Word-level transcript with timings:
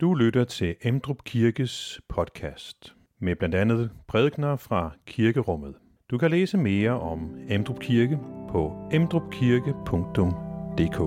Du 0.00 0.14
lytter 0.14 0.44
til 0.44 0.76
Emdrup 0.82 1.24
Kirkes 1.24 2.00
podcast 2.08 2.94
med 3.18 3.36
blandt 3.36 3.54
andet 3.54 3.90
prædikner 4.08 4.56
fra 4.56 4.90
kirkerummet. 5.06 5.74
Du 6.10 6.18
kan 6.18 6.30
læse 6.30 6.58
mere 6.58 7.00
om 7.00 7.36
Emdrup 7.48 7.80
Kirke 7.80 8.18
på 8.50 8.88
emdrupkirke.dk. 8.92 11.00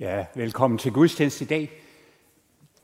Ja, 0.00 0.26
velkommen 0.34 0.78
til 0.78 0.92
gudstjeneste 0.92 1.44
i 1.44 1.48
dag. 1.48 1.70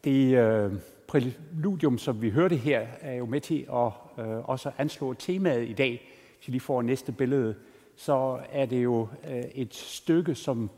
Det 0.04 0.38
øh, 0.38 0.72
præludium, 1.08 1.98
som 1.98 2.22
vi 2.22 2.30
hørte 2.30 2.56
her, 2.56 2.86
er 3.00 3.14
jo 3.14 3.26
med 3.26 3.40
til 3.40 3.66
at 3.72 4.24
øh, 4.24 4.48
også 4.48 4.70
anslå 4.78 5.14
temaet 5.14 5.68
i 5.68 5.72
dag. 5.72 6.10
Hvis 6.36 6.48
vi 6.48 6.52
lige 6.52 6.60
får 6.60 6.82
næste 6.82 7.12
billede, 7.12 7.54
så 7.96 8.38
er 8.52 8.66
det 8.66 8.84
jo 8.84 9.08
øh, 9.30 9.44
et 9.54 9.74
stykke, 9.74 10.34
som 10.34 10.70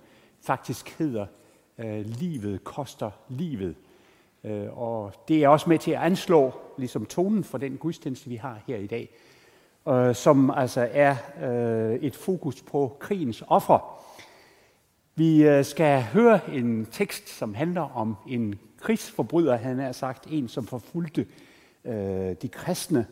faktisk 0.42 0.98
hedder 0.98 1.26
øh, 1.78 2.06
Livet 2.06 2.64
koster 2.64 3.10
livet. 3.28 3.74
Øh, 4.44 4.78
og 4.78 5.12
det 5.28 5.44
er 5.44 5.48
også 5.48 5.70
med 5.70 5.78
til 5.78 5.90
at 5.90 6.02
anslå 6.02 6.52
ligesom 6.78 7.06
tonen 7.06 7.44
for 7.44 7.58
den 7.58 7.76
gudstjeneste, 7.76 8.30
vi 8.30 8.36
har 8.36 8.60
her 8.66 8.76
i 8.76 8.86
dag, 8.86 9.08
øh, 9.88 10.14
som 10.14 10.50
altså 10.50 10.88
er 10.92 11.16
øh, 11.42 11.94
et 11.94 12.16
fokus 12.16 12.62
på 12.62 12.96
krigens 13.00 13.44
offer. 13.46 14.07
Vi 15.18 15.42
øh, 15.42 15.64
skal 15.64 16.02
høre 16.02 16.54
en 16.54 16.86
tekst, 16.86 17.28
som 17.28 17.54
handler 17.54 17.96
om 17.96 18.16
en 18.28 18.54
krigsforbryder, 18.80 19.56
han 19.56 19.80
er 19.80 19.92
sagt, 19.92 20.26
en 20.30 20.48
som 20.48 20.66
forfulgte 20.66 21.26
øh, 21.84 22.34
de 22.42 22.48
kristne. 22.48 23.06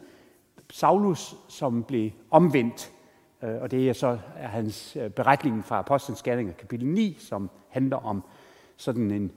Saulus, 0.73 1.35
som 1.49 1.83
blev 1.83 2.11
omvendt, 2.31 2.93
øh, 3.43 3.55
og 3.61 3.71
det 3.71 3.89
er 3.89 3.93
så 3.93 4.19
er 4.37 4.49
hans 4.49 4.97
øh, 4.97 5.11
beretning 5.11 5.65
fra 5.65 5.79
Apostlenes 5.79 6.23
Gerninger, 6.23 6.53
kapitel 6.53 6.87
9, 6.89 7.17
som 7.21 7.51
handler 7.69 7.97
om 7.97 8.25
sådan 8.77 9.11
en 9.11 9.33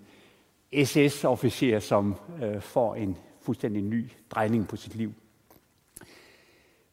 SS-officer, 0.85 1.79
som 1.79 2.15
øh, 2.43 2.61
får 2.61 2.95
en 2.95 3.17
fuldstændig 3.41 3.83
ny 3.83 4.09
drejning 4.31 4.67
på 4.67 4.75
sit 4.75 4.95
liv. 4.95 5.13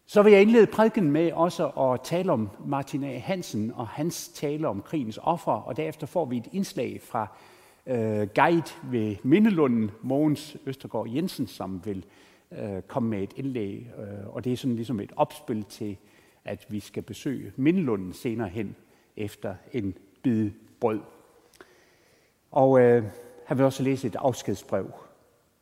Så 0.08 0.22
vil 0.22 0.32
jeg 0.32 0.42
indlede 0.42 0.66
prædiken 0.66 1.10
med 1.10 1.32
også 1.32 1.66
at 1.68 2.00
tale 2.00 2.32
om 2.32 2.50
Martin 2.66 3.04
A. 3.04 3.18
Hansen 3.18 3.72
og 3.74 3.88
hans 3.88 4.28
tale 4.28 4.68
om 4.68 4.82
krigens 4.82 5.18
offer, 5.22 5.52
og 5.52 5.76
derefter 5.76 6.06
får 6.06 6.24
vi 6.24 6.36
et 6.36 6.48
indslag 6.52 7.00
fra 7.02 7.36
øh, 7.86 8.28
guide 8.34 8.70
ved 8.82 9.16
Mindelunden, 9.22 9.90
Mogens 10.02 10.56
Østergaard 10.66 11.08
Jensen, 11.08 11.46
som 11.46 11.80
vil 11.84 12.04
øh, 12.52 12.82
komme 12.82 13.08
med 13.08 13.22
et 13.22 13.32
indlæg, 13.36 13.90
øh, 13.98 14.34
og 14.34 14.44
det 14.44 14.52
er 14.52 14.56
sådan 14.56 14.76
ligesom 14.76 15.00
et 15.00 15.12
opspil 15.16 15.64
til, 15.64 15.96
at 16.44 16.66
vi 16.68 16.80
skal 16.80 17.02
besøge 17.02 17.52
Mindelunden 17.56 18.12
senere 18.12 18.48
hen 18.48 18.76
efter 19.16 19.54
en 19.72 19.94
bid 20.22 20.50
brød. 20.80 21.00
Og 22.50 22.80
øh, 22.80 23.04
han 23.46 23.58
vil 23.58 23.66
også 23.66 23.82
læse 23.82 24.06
et 24.06 24.16
afskedsbrev. 24.16 24.90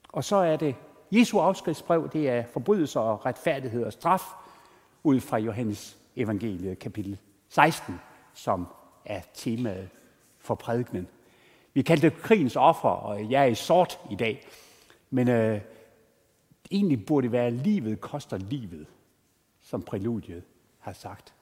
Og 0.09 0.25
så 0.25 0.37
er 0.37 0.56
det 0.56 0.75
Jesu 1.10 1.38
afskedsbrev, 1.38 2.10
det 2.12 2.28
er 2.28 2.44
forbrydelser 2.52 3.00
og 3.00 3.27
retfærdighed 3.27 3.84
og 3.84 3.92
straf, 3.92 4.22
ud 5.02 5.20
fra 5.20 5.38
Johannes 5.38 5.97
evangeliet 6.16 6.78
kapitel 6.78 7.19
16, 7.48 8.00
som 8.34 8.66
er 9.05 9.20
temaet 9.34 9.88
for 10.38 10.55
prædikenen. 10.55 11.08
Vi 11.75 11.82
kaldte 11.82 12.10
det 12.10 12.19
krigens 12.19 12.56
offer, 12.56 12.88
og 12.88 13.30
jeg 13.30 13.42
er 13.42 13.47
i 13.47 13.55
sort 13.55 14.00
i 14.10 14.16
dag. 14.16 14.47
Men 15.10 15.28
øh, 15.28 15.60
egentlig 16.70 17.06
burde 17.06 17.25
det 17.25 17.32
være, 17.32 17.50
livet 17.50 18.00
koster 18.00 18.38
livet, 18.38 18.86
som 19.60 19.82
præludiet 19.82 20.42
har 20.78 20.92
sagt. 20.92 21.34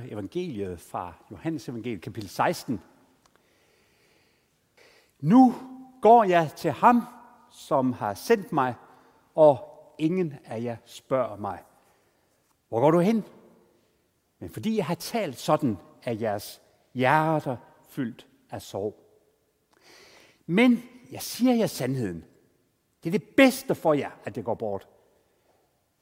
Høre 0.00 0.12
evangeliet 0.12 0.80
fra 0.80 1.14
Johannes 1.30 1.68
evangeliet, 1.68 2.02
kapitel 2.02 2.28
16. 2.28 2.80
Nu 5.20 5.54
går 6.02 6.24
jeg 6.24 6.50
til 6.56 6.70
ham, 6.70 7.02
som 7.50 7.92
har 7.92 8.14
sendt 8.14 8.52
mig, 8.52 8.74
og 9.34 9.58
ingen 9.98 10.34
af 10.44 10.62
jer 10.62 10.76
spørger 10.84 11.36
mig, 11.36 11.62
hvor 12.68 12.80
går 12.80 12.90
du 12.90 12.98
hen? 12.98 13.24
Men 14.38 14.50
fordi 14.50 14.76
jeg 14.76 14.86
har 14.86 14.94
talt 14.94 15.38
sådan, 15.38 15.78
er 16.02 16.12
jeres 16.12 16.62
hjerter 16.94 17.56
fyldt 17.88 18.26
af 18.50 18.62
sorg. 18.62 18.94
Men 20.46 20.82
jeg 21.12 21.22
siger 21.22 21.54
jer 21.54 21.66
sandheden. 21.66 22.24
Det 23.04 23.14
er 23.14 23.18
det 23.18 23.28
bedste 23.36 23.74
for 23.74 23.94
jer, 23.94 24.10
at 24.24 24.34
det 24.34 24.44
går 24.44 24.54
bort. 24.54 24.88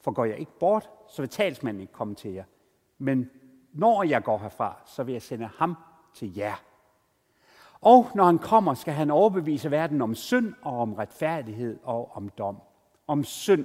For 0.00 0.10
går 0.10 0.24
jeg 0.24 0.38
ikke 0.38 0.58
bort, 0.60 0.90
så 1.08 1.22
vil 1.22 1.28
talsmanden 1.28 1.80
ikke 1.80 1.92
komme 1.92 2.14
til 2.14 2.32
jer. 2.32 2.44
Men 2.98 3.30
når 3.74 4.02
jeg 4.02 4.24
går 4.24 4.38
herfra, 4.38 4.76
så 4.86 5.02
vil 5.02 5.12
jeg 5.12 5.22
sende 5.22 5.46
ham 5.46 5.76
til 6.14 6.36
jer. 6.36 6.54
Og 7.80 8.06
når 8.14 8.24
han 8.24 8.38
kommer, 8.38 8.74
skal 8.74 8.94
han 8.94 9.10
overbevise 9.10 9.70
verden 9.70 10.02
om 10.02 10.14
synd 10.14 10.54
og 10.62 10.78
om 10.78 10.94
retfærdighed 10.94 11.78
og 11.82 12.10
om 12.14 12.28
dom. 12.28 12.60
Om 13.06 13.24
synd, 13.24 13.64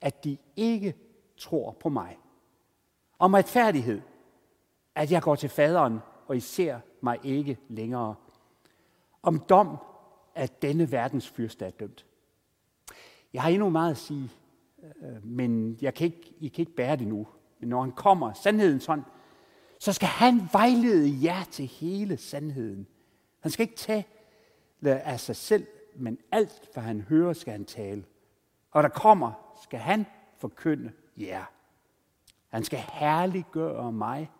at 0.00 0.24
de 0.24 0.36
ikke 0.56 0.94
tror 1.36 1.72
på 1.80 1.88
mig. 1.88 2.18
Om 3.18 3.34
retfærdighed, 3.34 4.00
at 4.94 5.12
jeg 5.12 5.22
går 5.22 5.34
til 5.34 5.48
faderen, 5.48 5.98
og 6.26 6.36
I 6.36 6.40
ser 6.40 6.80
mig 7.00 7.18
ikke 7.22 7.58
længere. 7.68 8.14
Om 9.22 9.38
dom, 9.38 9.76
at 10.34 10.62
denne 10.62 10.92
verdens 10.92 11.28
fyrste 11.28 11.64
er 11.64 11.70
dømt. 11.70 12.06
Jeg 13.32 13.42
har 13.42 13.50
endnu 13.50 13.70
meget 13.70 13.90
at 13.90 13.96
sige, 13.96 14.30
øh, 15.02 15.26
men 15.26 15.78
jeg 15.80 15.94
kan 15.94 16.04
ikke, 16.04 16.34
I 16.40 16.48
kan 16.48 16.62
ikke 16.62 16.74
bære 16.74 16.96
det 16.96 17.06
nu. 17.06 17.26
Men 17.60 17.68
når 17.68 17.80
han 17.80 17.92
kommer, 17.92 18.32
sandhedens 18.32 18.86
hånd, 18.86 19.04
så 19.78 19.92
skal 19.92 20.08
han 20.08 20.48
vejlede 20.52 21.24
jer 21.24 21.44
til 21.44 21.66
hele 21.66 22.16
sandheden. 22.16 22.86
Han 23.40 23.50
skal 23.50 23.62
ikke 23.62 23.76
tage 23.76 24.06
af 24.82 25.20
sig 25.20 25.36
selv, 25.36 25.66
men 25.96 26.18
alt, 26.32 26.68
hvad 26.72 26.82
han 26.82 27.00
hører, 27.00 27.32
skal 27.32 27.52
han 27.52 27.64
tale. 27.64 28.04
Og 28.70 28.82
der 28.82 28.88
kommer, 28.88 29.56
skal 29.62 29.78
han 29.78 30.06
forkynde 30.36 30.92
jer. 31.16 31.44
Han 32.48 32.64
skal 32.64 32.78
herliggøre 32.78 33.92
mig. 33.92 34.30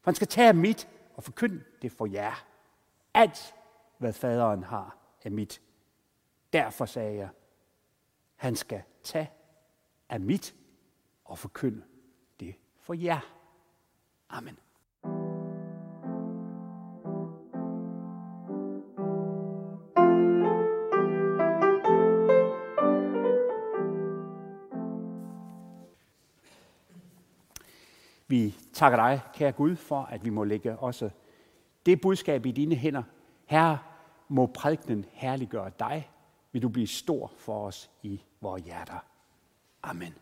For 0.00 0.10
han 0.10 0.14
skal 0.14 0.28
tage 0.28 0.52
mit 0.52 0.88
og 1.14 1.22
forkynde 1.22 1.64
det 1.82 1.92
for 1.92 2.06
jer. 2.06 2.46
Alt, 3.14 3.54
hvad 3.98 4.12
faderen 4.12 4.62
har, 4.62 4.96
er 5.24 5.30
mit. 5.30 5.60
Derfor 6.52 6.86
sagde 6.86 7.16
jeg, 7.16 7.28
han 8.36 8.56
skal 8.56 8.82
tage 9.02 9.30
af 10.08 10.20
mit 10.20 10.54
og 11.24 11.38
forkynde 11.38 11.82
for 12.84 12.94
jer. 12.94 13.20
Amen. 14.28 14.58
Vi 28.26 28.56
takker 28.72 28.96
dig, 28.96 29.20
kære 29.34 29.52
Gud, 29.52 29.76
for 29.76 30.02
at 30.02 30.24
vi 30.24 30.30
må 30.30 30.44
lægge 30.44 30.78
også 30.78 31.10
det 31.86 32.00
budskab 32.00 32.46
i 32.46 32.50
dine 32.50 32.74
hænder. 32.74 33.02
Herre, 33.46 33.78
må 34.28 34.46
prædiknen 34.46 35.04
herliggøre 35.12 35.70
dig. 35.78 36.10
Vil 36.52 36.62
du 36.62 36.68
blive 36.68 36.86
stor 36.86 37.32
for 37.36 37.66
os 37.66 37.90
i 38.02 38.22
vores 38.40 38.62
hjerter. 38.62 38.98
Amen. 39.82 40.14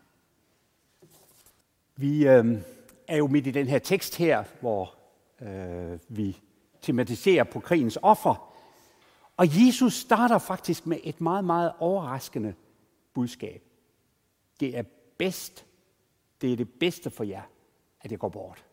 Vi 1.95 2.27
øh, 2.27 2.61
er 3.07 3.17
jo 3.17 3.27
midt 3.27 3.47
i 3.47 3.51
den 3.51 3.67
her 3.67 3.79
tekst 3.79 4.17
her, 4.17 4.43
hvor 4.61 4.95
øh, 5.41 5.99
vi 6.07 6.39
tematiserer 6.81 7.43
på 7.43 7.59
krigens 7.59 7.97
offer. 8.01 8.53
Og 9.37 9.65
Jesus 9.65 9.93
starter 9.93 10.37
faktisk 10.37 10.87
med 10.87 10.97
et 11.03 11.21
meget, 11.21 11.45
meget 11.45 11.73
overraskende 11.79 12.53
budskab. 13.13 13.63
Det 14.59 14.77
er 14.77 14.83
bedst. 15.17 15.65
Det 16.41 16.51
er 16.51 16.55
det 16.55 16.69
bedste 16.79 17.09
for 17.09 17.23
jer 17.23 17.41
at 18.01 18.11
jeg 18.11 18.19
går 18.19 18.29
bort. 18.29 18.65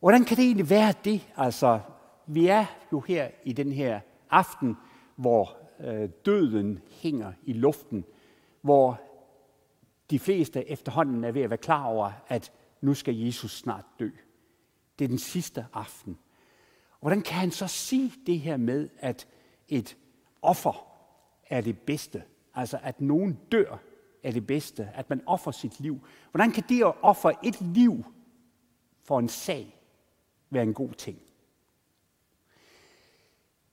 Hvordan 0.00 0.24
kan 0.24 0.36
det 0.36 0.44
egentlig 0.44 0.70
være 0.70 0.94
det? 1.04 1.28
Altså, 1.36 1.80
vi 2.26 2.46
er 2.46 2.64
jo 2.92 3.00
her 3.00 3.28
i 3.44 3.52
den 3.52 3.72
her 3.72 4.00
aften, 4.30 4.76
hvor 5.16 5.56
øh, 5.80 6.08
døden 6.26 6.80
hænger 6.90 7.32
i 7.42 7.52
luften, 7.52 8.04
hvor 8.60 9.00
de 10.10 10.18
fleste 10.18 10.70
efterhånden 10.70 11.24
er 11.24 11.32
ved 11.32 11.42
at 11.42 11.50
være 11.50 11.58
klar 11.58 11.84
over, 11.84 12.12
at 12.28 12.52
nu 12.80 12.94
skal 12.94 13.16
Jesus 13.16 13.58
snart 13.58 13.84
dø. 14.00 14.10
Det 14.98 15.04
er 15.04 15.08
den 15.08 15.18
sidste 15.18 15.66
aften. 15.72 16.18
Hvordan 17.00 17.22
kan 17.22 17.36
han 17.36 17.50
så 17.50 17.66
sige 17.66 18.12
det 18.26 18.40
her 18.40 18.56
med, 18.56 18.88
at 18.98 19.28
et 19.68 19.96
offer 20.42 20.86
er 21.46 21.60
det 21.60 21.78
bedste? 21.78 22.22
Altså 22.54 22.78
at 22.82 23.00
nogen 23.00 23.38
dør 23.52 23.78
er 24.22 24.32
det 24.32 24.46
bedste, 24.46 24.88
at 24.94 25.10
man 25.10 25.22
offer 25.26 25.50
sit 25.50 25.80
liv. 25.80 26.00
Hvordan 26.30 26.50
kan 26.50 26.64
det 26.68 26.84
at 26.84 26.94
ofre 27.02 27.46
et 27.46 27.60
liv 27.60 28.04
for 29.04 29.18
en 29.18 29.28
sag 29.28 29.80
være 30.50 30.62
en 30.62 30.74
god 30.74 30.92
ting? 30.92 31.18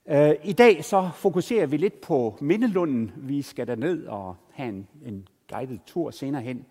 Øh, 0.06 0.34
I 0.44 0.52
dag 0.52 0.84
så 0.84 1.10
fokuserer 1.14 1.66
vi 1.66 1.76
lidt 1.76 2.00
på 2.00 2.38
Mindelunden. 2.40 3.12
Vi 3.16 3.42
skal 3.42 3.66
derned 3.66 4.06
og 4.06 4.36
have 4.52 4.68
en, 4.68 4.88
en 5.04 5.28
guided 5.48 5.78
tur 5.86 6.10
senere 6.10 6.42
hen. 6.42 6.66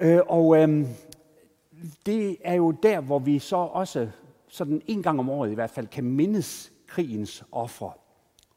Øh, 0.00 0.20
og 0.26 0.62
øhm, 0.62 0.86
det 2.06 2.36
er 2.44 2.54
jo 2.54 2.70
der, 2.70 3.00
hvor 3.00 3.18
vi 3.18 3.38
så 3.38 3.56
også 3.56 4.10
sådan 4.48 4.82
en 4.86 5.02
gang 5.02 5.18
om 5.18 5.30
året 5.30 5.50
i 5.50 5.54
hvert 5.54 5.70
fald 5.70 5.86
kan 5.86 6.04
mindes 6.04 6.72
krigens 6.86 7.44
offer 7.52 7.98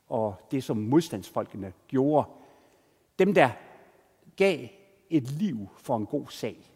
og 0.07 0.35
det, 0.51 0.63
som 0.63 0.77
modstandsfolkene 0.77 1.73
gjorde. 1.87 2.27
Dem, 3.19 3.33
der 3.33 3.49
gav 4.35 4.67
et 5.09 5.31
liv 5.31 5.67
for 5.77 5.97
en 5.97 6.05
god 6.05 6.25
sag. 6.29 6.71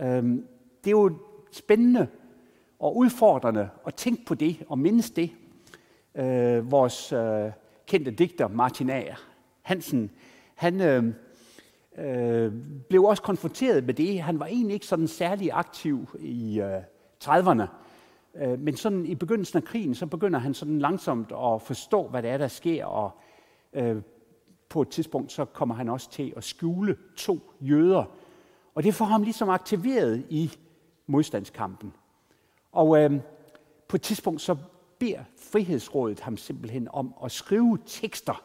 Øhm, 0.00 0.48
det 0.84 0.90
er 0.90 0.98
jo 0.98 1.18
spændende 1.52 2.08
og 2.78 2.96
udfordrende 2.96 3.68
at 3.86 3.94
tænke 3.94 4.24
på 4.24 4.34
det 4.34 4.64
og 4.68 4.78
mindes 4.78 5.10
det. 5.10 5.30
Øh, 6.14 6.70
vores 6.70 7.12
øh, 7.12 7.50
kendte 7.86 8.10
digter 8.10 8.48
Martin 8.48 8.90
A. 8.90 9.02
Hansen, 9.62 10.10
han 10.56 10.80
øh, 10.80 11.04
øh, 11.98 12.52
blev 12.88 13.04
også 13.04 13.22
konfronteret 13.22 13.84
med 13.84 13.94
det. 13.94 14.22
Han 14.22 14.40
var 14.40 14.46
egentlig 14.46 14.74
ikke 14.74 14.86
sådan 14.86 15.08
særlig 15.08 15.50
aktiv 15.52 16.08
i 16.18 16.60
øh, 16.60 16.82
30'erne, 17.24 17.62
øh, 18.34 18.58
men 18.60 18.76
sådan 18.76 19.06
i 19.06 19.14
begyndelsen 19.14 19.56
af 19.56 19.64
krigen, 19.64 19.94
så 19.94 20.06
begynder 20.06 20.38
han 20.38 20.54
sådan 20.54 20.78
langsomt 20.78 21.32
at 21.32 21.62
forstå, 21.62 22.08
hvad 22.08 22.22
det 22.22 22.30
er, 22.30 22.38
der 22.38 22.48
sker, 22.48 22.84
og 22.84 23.10
øh, 23.72 23.96
på 24.68 24.82
et 24.82 24.88
tidspunkt, 24.88 25.32
så 25.32 25.44
kommer 25.44 25.74
han 25.74 25.88
også 25.88 26.10
til 26.10 26.32
at 26.36 26.44
skjule 26.44 26.96
to 27.16 27.52
jøder. 27.60 28.04
Og 28.74 28.82
det 28.82 28.94
får 28.94 29.04
ham 29.04 29.22
ligesom 29.22 29.48
aktiveret 29.48 30.26
i 30.30 30.52
modstandskampen. 31.06 31.92
Og 32.72 33.02
øh, 33.02 33.20
på 33.88 33.96
et 33.96 34.02
tidspunkt, 34.02 34.40
så 34.40 34.56
beder 34.98 35.20
Frihedsrådet 35.52 36.20
ham 36.20 36.36
simpelthen 36.36 36.88
om 36.92 37.14
at 37.24 37.32
skrive 37.32 37.78
tekster, 37.86 38.44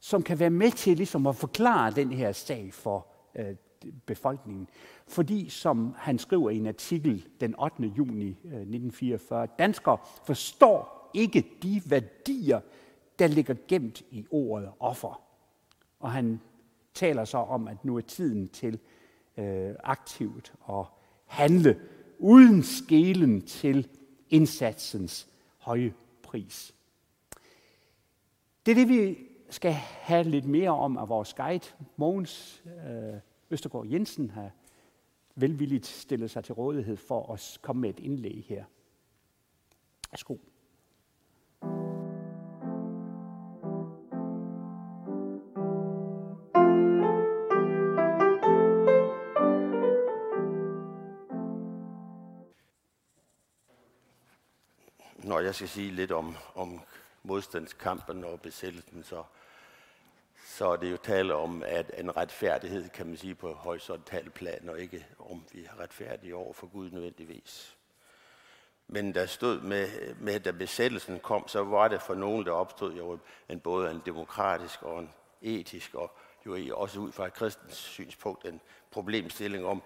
som 0.00 0.22
kan 0.22 0.38
være 0.38 0.50
med 0.50 0.70
til 0.70 0.96
ligesom 0.96 1.26
at 1.26 1.36
forklare 1.36 1.90
den 1.90 2.12
her 2.12 2.32
sag 2.32 2.74
for 2.74 3.06
øh, 3.34 3.56
befolkningen. 4.06 4.68
Fordi, 5.06 5.48
som 5.48 5.94
han 5.96 6.18
skriver 6.18 6.50
i 6.50 6.56
en 6.56 6.66
artikel 6.66 7.26
den 7.40 7.54
8. 7.60 7.82
juni 7.82 8.28
øh, 8.28 8.52
1944, 8.52 9.48
danskere 9.58 9.98
forstår 10.24 11.10
ikke 11.14 11.44
de 11.62 11.82
værdier, 11.86 12.60
der 13.18 13.26
ligger 13.26 13.54
gemt 13.68 14.02
i 14.10 14.26
ordet 14.30 14.70
offer. 14.80 15.22
Og 16.00 16.12
han 16.12 16.40
taler 16.94 17.24
så 17.24 17.38
om, 17.38 17.68
at 17.68 17.84
nu 17.84 17.96
er 17.96 18.00
tiden 18.00 18.48
til 18.48 18.78
øh, 19.36 19.74
aktivt 19.84 20.52
at 20.70 20.84
handle 21.26 21.80
uden 22.18 22.62
skelen 22.62 23.42
til 23.42 23.88
indsatsens 24.30 25.28
høje 25.58 25.94
pris. 26.22 26.74
Det 28.66 28.72
er 28.72 28.74
det, 28.74 28.88
vi 28.88 29.18
skal 29.50 29.72
have 29.72 30.24
lidt 30.24 30.44
mere 30.44 30.70
om 30.70 30.96
af 30.96 31.08
vores 31.08 31.34
guide. 31.34 31.66
Mogens 31.96 32.62
øh, 32.66 33.14
Østergaard 33.50 33.86
Jensen 33.86 34.30
har 34.30 34.50
velvilligt 35.34 35.86
stillet 35.86 36.30
sig 36.30 36.44
til 36.44 36.54
rådighed 36.54 36.96
for 36.96 37.32
at 37.32 37.58
komme 37.62 37.82
med 37.82 37.90
et 37.90 37.98
indlæg 37.98 38.44
her. 38.48 38.64
Værsgo. 40.10 40.36
Når 55.24 55.40
jeg 55.40 55.54
skal 55.54 55.68
sige 55.68 55.90
lidt 55.90 56.12
om, 56.12 56.34
om 56.54 56.80
modstandskampen 57.28 58.24
og 58.24 58.40
besættelsen, 58.40 59.04
så, 59.04 59.22
så 60.46 60.68
er 60.68 60.76
det 60.76 60.90
jo 60.90 60.96
tale 60.96 61.34
om, 61.34 61.62
at 61.66 61.90
en 61.98 62.16
retfærdighed, 62.16 62.88
kan 62.88 63.06
man 63.06 63.16
sige, 63.16 63.34
på 63.34 63.52
horisontal 63.52 64.30
plan, 64.30 64.68
og 64.68 64.80
ikke 64.80 65.06
om 65.18 65.44
vi 65.52 65.64
er 65.64 65.80
retfærdige 65.80 66.36
over 66.36 66.52
for 66.52 66.66
Gud 66.66 66.90
nødvendigvis. 66.90 67.76
Men 68.86 69.14
der 69.14 69.26
stod 69.26 69.60
med, 69.60 70.14
med, 70.14 70.40
da 70.40 70.50
besættelsen 70.50 71.20
kom, 71.20 71.48
så 71.48 71.64
var 71.64 71.88
det 71.88 72.02
for 72.02 72.14
nogen, 72.14 72.46
der 72.46 72.52
opstod 72.52 72.94
jo 72.94 73.18
en, 73.48 73.60
både 73.60 73.90
en 73.90 74.02
demokratisk 74.06 74.82
og 74.82 74.98
en 74.98 75.10
etisk, 75.42 75.94
og 75.94 76.18
jo 76.46 76.76
også 76.76 77.00
ud 77.00 77.12
fra 77.12 77.26
et 77.26 77.34
kristens 77.34 77.76
synspunkt, 77.76 78.44
en 78.44 78.60
problemstilling 78.90 79.66
om, 79.66 79.82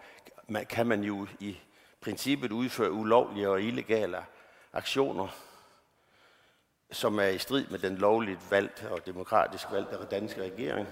man, 0.49 0.67
kan 0.67 0.87
man 0.87 1.03
jo 1.03 1.27
i 1.41 1.59
princippet 2.01 2.53
udføre 2.53 2.93
ulovlige 2.93 3.49
og 3.49 3.63
illegale 3.63 4.25
aktioner, 4.73 5.29
som 6.93 7.19
er 7.19 7.27
i 7.27 7.39
strid 7.39 7.67
med 7.67 7.79
den 7.79 7.97
lovligt 7.97 8.51
valgte 8.51 8.91
og 8.91 9.07
demokratisk 9.07 9.67
valgte 9.73 9.97
danske 10.11 10.43
regering, 10.43 10.89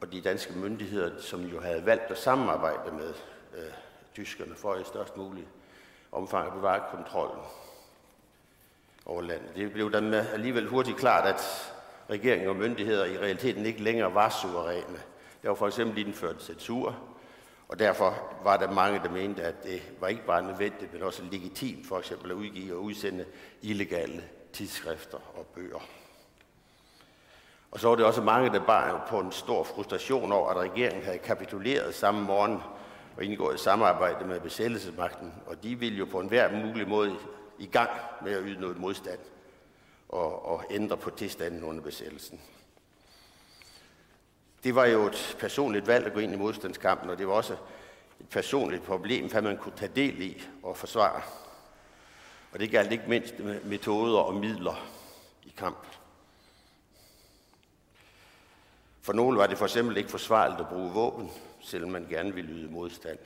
og 0.00 0.12
de 0.12 0.20
danske 0.20 0.52
myndigheder, 0.58 1.20
som 1.20 1.40
jo 1.44 1.60
havde 1.60 1.86
valgt 1.86 2.10
at 2.10 2.18
samarbejde 2.18 2.92
med 2.92 3.14
øh, 3.54 3.72
tyskerne 4.14 4.54
for 4.54 4.74
i 4.74 4.84
størst 4.84 5.16
mulig 5.16 5.48
omfang 6.12 6.46
at 6.46 6.52
bevare 6.52 6.82
kontrollen 6.90 7.40
over 9.06 9.22
landet. 9.22 9.56
Det 9.56 9.72
blev 9.72 9.92
dann 9.92 10.14
øh, 10.14 10.32
alligevel 10.32 10.68
hurtigt 10.68 10.96
klart, 10.96 11.26
at 11.26 11.72
regeringen 12.10 12.48
og 12.48 12.56
myndigheder 12.56 13.04
i 13.04 13.18
realiteten 13.18 13.66
ikke 13.66 13.82
længere 13.82 14.14
var 14.14 14.28
suveræne. 14.42 14.98
Der 15.42 15.48
var 15.48 15.54
for 15.54 15.66
eksempel 15.66 16.06
indført 16.06 16.42
censur, 16.42 16.98
og 17.68 17.78
derfor 17.78 18.18
var 18.44 18.56
der 18.56 18.70
mange, 18.70 18.98
der 18.98 19.10
mente, 19.10 19.42
at 19.42 19.64
det 19.64 19.82
var 20.00 20.08
ikke 20.08 20.26
bare 20.26 20.42
nødvendigt, 20.42 20.92
men 20.92 21.02
også 21.02 21.22
legitimt 21.30 21.86
for 21.86 21.98
eksempel 21.98 22.30
at 22.30 22.34
udgive 22.34 22.74
og 22.74 22.82
udsende 22.82 23.24
illegale 23.62 24.24
tidsskrifter 24.58 25.18
og 25.34 25.46
bøger. 25.46 25.88
Og 27.70 27.80
så 27.80 27.88
var 27.88 27.96
det 27.96 28.04
også 28.04 28.22
mange, 28.22 28.50
der 28.50 28.66
bar 28.66 29.06
på 29.08 29.20
en 29.20 29.32
stor 29.32 29.64
frustration 29.64 30.32
over, 30.32 30.50
at 30.50 30.56
regeringen 30.56 31.04
havde 31.04 31.18
kapituleret 31.18 31.94
samme 31.94 32.22
morgen 32.22 32.60
og 33.16 33.24
indgået 33.24 33.54
et 33.54 33.60
samarbejde 33.60 34.24
med 34.24 34.40
besættelsesmagten, 34.40 35.34
og 35.46 35.62
de 35.62 35.74
ville 35.74 35.98
jo 35.98 36.04
på 36.04 36.20
enhver 36.20 36.66
mulig 36.66 36.88
måde 36.88 37.16
i 37.58 37.66
gang 37.66 37.90
med 38.22 38.32
at 38.32 38.42
yde 38.44 38.60
noget 38.60 38.78
modstand 38.78 39.18
og, 40.08 40.46
og 40.46 40.64
ændre 40.70 40.96
på 40.96 41.10
tilstanden 41.10 41.64
under 41.64 41.82
besættelsen. 41.82 42.40
Det 44.64 44.74
var 44.74 44.86
jo 44.86 45.06
et 45.06 45.36
personligt 45.40 45.86
valg 45.86 46.06
at 46.06 46.12
gå 46.12 46.20
ind 46.20 46.32
i 46.32 46.36
modstandskampen, 46.36 47.10
og 47.10 47.18
det 47.18 47.28
var 47.28 47.34
også 47.34 47.56
et 48.20 48.28
personligt 48.30 48.82
problem, 48.82 49.30
hvad 49.30 49.42
man 49.42 49.56
kunne 49.56 49.76
tage 49.76 49.92
del 49.96 50.22
i 50.22 50.42
og 50.62 50.76
forsvare. 50.76 51.22
Og 52.58 52.62
det 52.62 52.70
galt 52.70 52.92
ikke 52.92 53.04
mindst 53.08 53.38
med 53.38 53.60
metoder 53.64 54.18
og 54.18 54.34
midler 54.34 54.86
i 55.44 55.54
kamp. 55.56 55.86
For 59.02 59.12
nogle 59.12 59.38
var 59.38 59.46
det 59.46 59.58
for 59.58 59.64
eksempel 59.64 59.96
ikke 59.96 60.10
forsvarligt 60.10 60.60
at 60.60 60.68
bruge 60.68 60.92
våben, 60.92 61.30
selvom 61.60 61.90
man 61.90 62.06
gerne 62.10 62.34
ville 62.34 62.50
yde 62.50 62.70
modstand. 62.70 63.18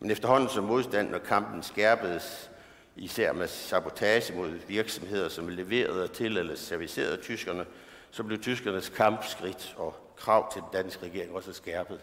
Men 0.00 0.10
efterhånden 0.10 0.48
som 0.48 0.64
modstanden 0.64 1.14
og 1.14 1.22
kampen 1.22 1.62
skærpedes, 1.62 2.50
især 2.96 3.32
med 3.32 3.48
sabotage 3.48 4.36
mod 4.36 4.50
virksomheder, 4.50 5.28
som 5.28 5.48
leverede 5.48 6.08
til 6.08 6.36
eller 6.36 6.56
servicerede 6.56 7.22
tyskerne, 7.22 7.66
så 8.10 8.22
blev 8.22 8.42
tyskernes 8.42 8.88
kampskridt 8.88 9.74
og 9.78 10.14
krav 10.16 10.52
til 10.52 10.62
den 10.62 10.70
danske 10.72 11.06
regering 11.06 11.34
også 11.34 11.52
skærpet. 11.52 12.00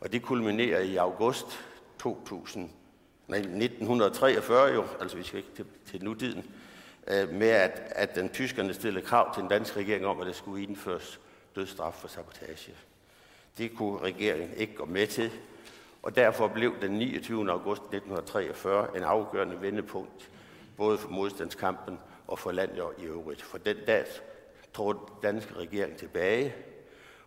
Og 0.00 0.12
det 0.12 0.22
kulminerer 0.22 0.80
i 0.80 0.96
august 0.96 1.46
2000, 1.98 2.70
1943 3.38 4.74
jo, 4.74 4.84
altså 5.00 5.16
vi 5.16 5.22
skal 5.22 5.38
ikke 5.38 5.50
til, 5.56 5.66
til 5.86 6.04
nutiden, 6.04 6.50
øh, 7.08 7.32
med 7.32 7.48
at, 7.48 7.82
at 7.86 8.14
den 8.14 8.28
tyskerne 8.28 8.74
stillede 8.74 9.06
krav 9.06 9.34
til 9.34 9.40
den 9.40 9.50
danske 9.50 9.80
regering 9.80 10.06
om, 10.06 10.20
at 10.20 10.26
der 10.26 10.32
skulle 10.32 10.62
indføres 10.62 11.20
dødsstraf 11.56 11.94
for 11.94 12.08
sabotage. 12.08 12.74
Det 13.58 13.76
kunne 13.76 13.98
regeringen 13.98 14.50
ikke 14.56 14.74
gå 14.74 14.84
med 14.84 15.06
til, 15.06 15.30
og 16.02 16.16
derfor 16.16 16.48
blev 16.48 16.80
den 16.80 16.90
29. 16.90 17.50
august 17.50 17.82
1943 17.82 18.96
en 18.96 19.02
afgørende 19.02 19.60
vendepunkt, 19.60 20.30
både 20.76 20.98
for 20.98 21.08
modstandskampen 21.08 21.98
og 22.26 22.38
for 22.38 22.52
landet 22.52 22.84
i 22.98 23.02
øvrigt. 23.02 23.42
For 23.42 23.58
den 23.58 23.76
dag 23.86 24.04
trådte 24.74 25.00
den 25.06 25.16
danske 25.22 25.54
regering 25.54 25.96
tilbage, 25.96 26.54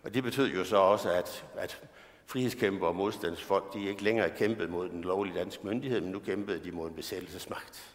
og 0.02 0.14
det 0.14 0.22
betød 0.22 0.48
jo 0.48 0.64
så 0.64 0.76
også, 0.76 1.10
at, 1.10 1.44
at 1.56 1.82
frihedskæmper 2.26 2.86
og 2.86 2.96
modstandsfolk, 2.96 3.74
de 3.74 3.88
ikke 3.88 4.02
længere 4.02 4.30
kæmpede 4.30 4.68
mod 4.68 4.88
den 4.88 5.02
lovlige 5.02 5.38
danske 5.38 5.66
myndighed, 5.66 6.00
men 6.00 6.10
nu 6.10 6.18
kæmpede 6.18 6.64
de 6.64 6.72
mod 6.72 6.88
en 6.88 6.94
besættelsesmagt. 6.94 7.94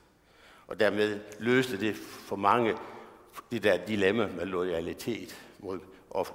Og 0.68 0.80
dermed 0.80 1.20
løste 1.40 1.80
det 1.80 1.96
for 1.96 2.36
mange 2.36 2.76
det 3.52 3.64
der 3.64 3.86
dilemma 3.86 4.28
med 4.28 4.46
loyalitet 4.46 5.42
mod, 5.60 5.80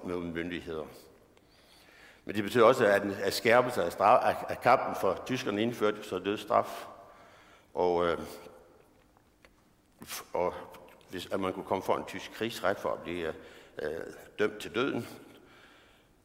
mod 0.05 0.23
myndigheder. 0.23 0.85
Men 2.25 2.35
det 2.35 2.45
betyder 2.45 2.65
også, 2.65 2.87
at, 2.87 3.03
at 3.03 3.35
skærpelse 3.35 3.83
af, 3.85 3.93
straf, 3.93 4.43
af 4.49 4.61
kampen 4.61 4.97
for 5.01 5.23
tyskerne 5.27 5.63
indførte 5.63 6.03
så 6.03 6.19
dødsstraf. 6.19 6.87
Og, 7.75 8.07
øh, 8.07 8.19
og 10.33 10.55
hvis 11.11 11.29
at 11.33 11.41
man 11.41 11.53
kunne 11.53 11.65
komme 11.65 11.85
for 11.85 11.97
en 11.97 12.05
tysk 12.05 12.33
krigsret 12.33 12.79
for 12.79 12.93
at 12.93 13.03
blive 13.03 13.35
øh, 13.83 13.91
dømt 14.39 14.59
til 14.59 14.75
døden. 14.75 15.09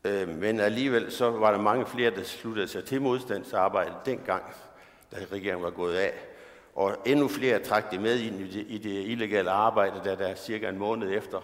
Øh, 0.03 0.29
men 0.29 0.59
alligevel 0.59 1.11
så 1.11 1.29
var 1.29 1.51
der 1.51 1.61
mange 1.61 1.85
flere, 1.85 2.11
der 2.11 2.23
sluttede 2.23 2.67
sig 2.67 2.85
til 2.85 3.01
modstandsarbejdet 3.01 3.95
dengang, 4.05 4.43
da 5.11 5.17
regeringen 5.31 5.63
var 5.63 5.69
gået 5.69 5.95
af. 5.95 6.13
Og 6.75 6.97
endnu 7.05 7.27
flere 7.27 7.59
trak 7.59 7.91
det 7.91 8.01
med 8.01 8.19
ind 8.19 8.39
i 8.39 8.47
det, 8.47 8.65
i 8.67 8.77
det 8.77 9.05
illegale 9.05 9.51
arbejde, 9.51 10.01
da 10.05 10.15
der 10.15 10.35
cirka 10.35 10.69
en 10.69 10.77
måned 10.77 11.17
efter, 11.17 11.41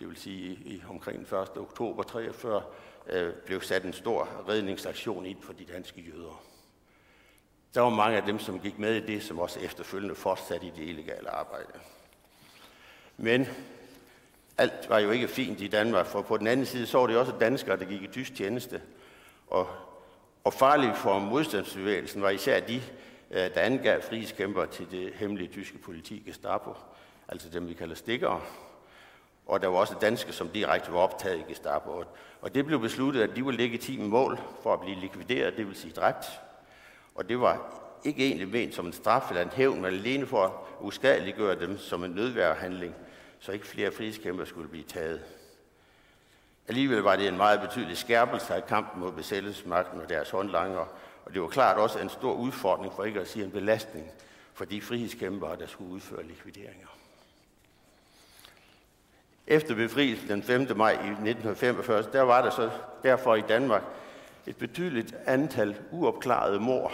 det 0.00 0.08
vil 0.08 0.16
sige 0.16 0.50
i, 0.50 0.82
omkring 0.90 1.30
den 1.30 1.38
1. 1.38 1.48
oktober 1.56 2.02
43, 2.02 2.62
øh, 3.10 3.32
blev 3.32 3.60
sat 3.60 3.84
en 3.84 3.92
stor 3.92 4.28
redningsaktion 4.48 5.26
ind 5.26 5.42
for 5.42 5.52
de 5.52 5.64
danske 5.64 6.00
jøder. 6.00 6.42
Der 7.74 7.80
var 7.80 7.90
mange 7.90 8.16
af 8.16 8.22
dem, 8.22 8.38
som 8.38 8.60
gik 8.60 8.78
med 8.78 8.94
i 8.94 9.06
det, 9.06 9.22
som 9.22 9.38
også 9.38 9.60
efterfølgende 9.60 10.14
fortsatte 10.14 10.66
i 10.66 10.72
det 10.76 10.88
illegale 10.88 11.30
arbejde. 11.30 11.72
Men 13.16 13.46
alt 14.58 14.88
var 14.88 14.98
jo 14.98 15.10
ikke 15.10 15.28
fint 15.28 15.60
i 15.60 15.68
Danmark, 15.68 16.06
for 16.06 16.22
på 16.22 16.36
den 16.36 16.46
anden 16.46 16.66
side 16.66 16.86
så 16.86 16.98
var 16.98 17.06
det 17.06 17.16
også 17.16 17.32
danskere, 17.40 17.78
der 17.78 17.84
gik 17.84 18.02
i 18.02 18.06
tysk 18.06 18.34
tjeneste. 18.34 18.80
Og, 19.46 19.68
og 20.44 20.52
farlige 20.52 20.94
for 20.94 21.18
modstandsbevægelsen 21.18 22.22
var 22.22 22.30
især 22.30 22.60
de, 22.60 22.82
øh, 23.30 23.54
der 23.54 23.60
angav 23.60 24.02
frihedskæmper 24.02 24.64
til 24.64 24.90
det 24.90 25.12
hemmelige 25.14 25.48
tyske 25.52 25.78
politi 25.78 26.22
Gestapo, 26.26 26.74
altså 27.28 27.48
dem, 27.48 27.68
vi 27.68 27.74
kalder 27.74 27.94
stikkere. 27.94 28.40
Og 29.46 29.62
der 29.62 29.68
var 29.68 29.78
også 29.78 29.94
danske, 30.00 30.32
som 30.32 30.48
direkte 30.48 30.92
var 30.92 30.98
optaget 30.98 31.38
i 31.38 31.52
Gestapo. 31.52 32.04
Og 32.40 32.54
det 32.54 32.66
blev 32.66 32.80
besluttet, 32.80 33.22
at 33.22 33.36
de 33.36 33.44
ville 33.44 33.62
legitime 33.62 34.08
mål 34.08 34.38
for 34.62 34.72
at 34.72 34.80
blive 34.80 35.00
likvideret, 35.00 35.56
det 35.56 35.66
vil 35.66 35.76
sige 35.76 35.92
dræbt. 35.92 36.26
Og 37.14 37.28
det 37.28 37.40
var 37.40 37.80
ikke 38.04 38.26
egentlig 38.26 38.48
ment 38.48 38.74
som 38.74 38.86
en 38.86 38.92
straf 38.92 39.30
eller 39.30 39.42
en 39.42 39.50
hævn, 39.50 39.76
men 39.76 39.84
alene 39.84 40.26
for 40.26 40.44
at 40.44 40.50
uskadeliggøre 40.80 41.60
dem 41.60 41.78
som 41.78 42.04
en 42.04 42.10
nødværhandling, 42.10 42.94
så 43.44 43.52
ikke 43.52 43.66
flere 43.66 43.92
frihedskæmper 43.92 44.44
skulle 44.44 44.68
blive 44.68 44.84
taget. 44.84 45.20
Alligevel 46.68 46.98
var 46.98 47.16
det 47.16 47.28
en 47.28 47.36
meget 47.36 47.60
betydelig 47.60 47.96
skærpelse 47.96 48.54
af 48.54 48.66
kampen 48.66 49.00
mod 49.00 49.12
besættelsesmagten 49.12 50.00
og 50.00 50.08
deres 50.08 50.30
håndlanger, 50.30 50.86
og 51.24 51.34
det 51.34 51.42
var 51.42 51.48
klart 51.48 51.76
også 51.76 51.98
en 51.98 52.08
stor 52.08 52.34
udfordring, 52.34 52.92
for 52.92 53.04
ikke 53.04 53.20
at 53.20 53.28
sige 53.28 53.44
en 53.44 53.50
belastning, 53.50 54.10
for 54.54 54.64
de 54.64 54.80
frihedskæmpere, 54.80 55.58
der 55.58 55.66
skulle 55.66 55.90
udføre 55.90 56.22
likvideringer. 56.22 56.86
Efter 59.46 59.74
befrielsen 59.74 60.28
den 60.28 60.42
5. 60.42 60.76
maj 60.76 60.90
i 60.90 60.94
1945, 60.94 62.02
der 62.12 62.22
var 62.22 62.42
der 62.42 62.50
så 62.50 62.70
derfor 63.02 63.34
i 63.34 63.40
Danmark 63.40 63.82
et 64.46 64.56
betydeligt 64.56 65.14
antal 65.26 65.76
uopklarede 65.90 66.60
mor. 66.60 66.92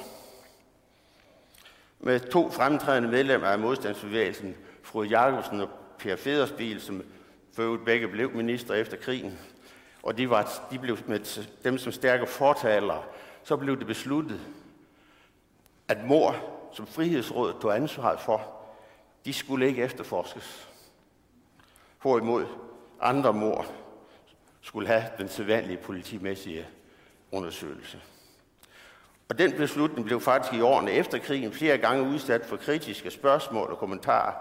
Med 2.01 2.21
to 2.21 2.51
fremtrædende 2.51 3.09
medlemmer 3.09 3.47
af 3.47 3.59
modstandsbevægelsen, 3.59 4.57
fru 4.83 5.03
Jacobsen 5.03 5.61
og 5.61 5.80
Per 6.01 6.17
Federsbil, 6.17 6.81
som 6.81 7.03
for 7.53 7.79
begge 7.85 8.09
blev 8.09 8.35
minister 8.35 8.75
efter 8.75 8.97
krigen, 8.97 9.39
og 10.03 10.19
de, 10.19 10.31
var, 10.31 10.69
de 10.71 10.79
blev 10.79 10.99
med 11.07 11.49
dem 11.65 11.79
som 11.79 11.93
stærke 11.93 12.27
fortalere, 12.27 13.03
så 13.45 13.57
blev 13.57 13.79
det 13.79 13.87
besluttet, 13.87 14.41
at 15.89 16.05
mor, 16.05 16.37
som 16.73 16.87
Frihedsrådet 16.87 17.57
tog 17.63 17.77
ansvaret 17.77 18.21
for, 18.21 18.51
de 19.25 19.33
skulle 19.33 19.67
ikke 19.67 19.83
efterforskes. 19.83 20.69
Hvorimod 22.03 22.47
andre 23.01 23.33
mor 23.33 23.67
skulle 24.61 24.89
have 24.89 25.05
den 25.19 25.29
sædvanlige 25.29 25.77
politimæssige 25.77 26.67
undersøgelse. 27.33 28.01
Og 29.29 29.39
den 29.39 29.53
beslutning 29.53 30.07
blev 30.07 30.21
faktisk 30.21 30.55
i 30.55 30.61
årene 30.61 30.91
efter 30.91 31.19
krigen 31.19 31.53
flere 31.53 31.79
gange 31.79 32.03
udsat 32.03 32.47
for 32.47 32.57
kritiske 32.57 33.11
spørgsmål 33.11 33.71
og 33.71 33.79
kommentarer, 33.79 34.35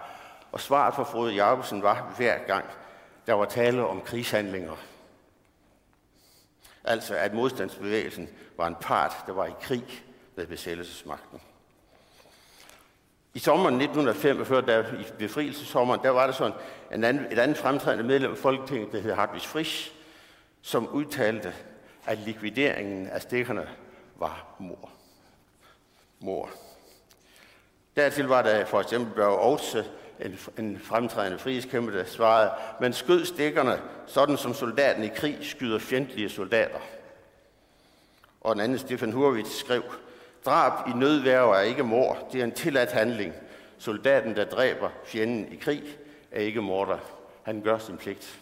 og 0.51 0.59
svaret 0.59 0.95
fra 0.95 1.03
Frode 1.03 1.33
Jacobsen 1.33 1.83
var 1.83 2.13
hver 2.17 2.37
gang, 2.37 2.65
der 3.27 3.33
var 3.33 3.45
tale 3.45 3.87
om 3.87 4.01
krigshandlinger. 4.01 4.75
Altså 6.83 7.15
at 7.15 7.33
modstandsbevægelsen 7.33 8.29
var 8.57 8.67
en 8.67 8.75
part, 8.81 9.13
der 9.27 9.33
var 9.33 9.45
i 9.45 9.53
krig 9.61 10.03
med 10.35 10.47
besættelsesmagten. 10.47 11.41
I 13.33 13.39
sommeren 13.39 13.81
1945, 13.81 14.61
der 14.61 14.99
i 14.99 15.05
befrielsessommeren, 15.19 16.03
der 16.03 16.09
var 16.09 16.25
der 16.25 16.33
sådan 16.33 16.57
en 16.93 17.03
anden, 17.03 17.25
et 17.31 17.39
andet 17.39 17.57
fremtrædende 17.57 18.03
medlem 18.03 18.31
af 18.31 18.37
Folketinget, 18.37 18.91
der 18.91 18.99
hed 18.99 19.13
Hartwig 19.13 19.41
Frisch, 19.41 19.91
som 20.61 20.87
udtalte, 20.87 21.53
at 22.05 22.17
likvideringen 22.17 23.07
af 23.07 23.21
stikkerne 23.21 23.69
var 24.15 24.45
mor. 24.59 24.89
Mor. 26.19 26.49
Dertil 27.95 28.25
var 28.25 28.41
der 28.41 28.65
for 28.65 28.81
eksempel 28.81 29.13
Børge 29.13 29.39
Aarhus, 29.39 29.75
en, 30.19 30.39
en 30.57 30.79
fremtrædende 30.79 31.39
frihedskæmper, 31.39 31.91
der 31.91 32.05
svarede, 32.05 32.51
man 32.81 32.93
skød 32.93 33.25
stikkerne, 33.25 33.81
sådan 34.07 34.37
som 34.37 34.53
soldaten 34.53 35.03
i 35.03 35.07
krig 35.07 35.37
skyder 35.41 35.79
fjendtlige 35.79 36.29
soldater. 36.29 36.79
Og 38.41 38.55
den 38.55 38.61
anden, 38.61 38.79
Stefan 38.79 39.11
Hurwitz, 39.11 39.51
skrev, 39.51 39.83
drab 40.45 40.87
i 40.87 40.91
nødværve 40.91 41.55
er 41.55 41.61
ikke 41.61 41.83
mor, 41.83 42.17
det 42.31 42.39
er 42.39 42.43
en 42.43 42.51
tilladt 42.51 42.91
handling. 42.91 43.33
Soldaten, 43.77 44.35
der 44.35 44.45
dræber 44.45 44.89
fjenden 45.05 45.53
i 45.53 45.55
krig, 45.55 45.83
er 46.31 46.41
ikke 46.41 46.61
morder. 46.61 46.97
Han 47.43 47.61
gør 47.61 47.77
sin 47.77 47.97
pligt. 47.97 48.39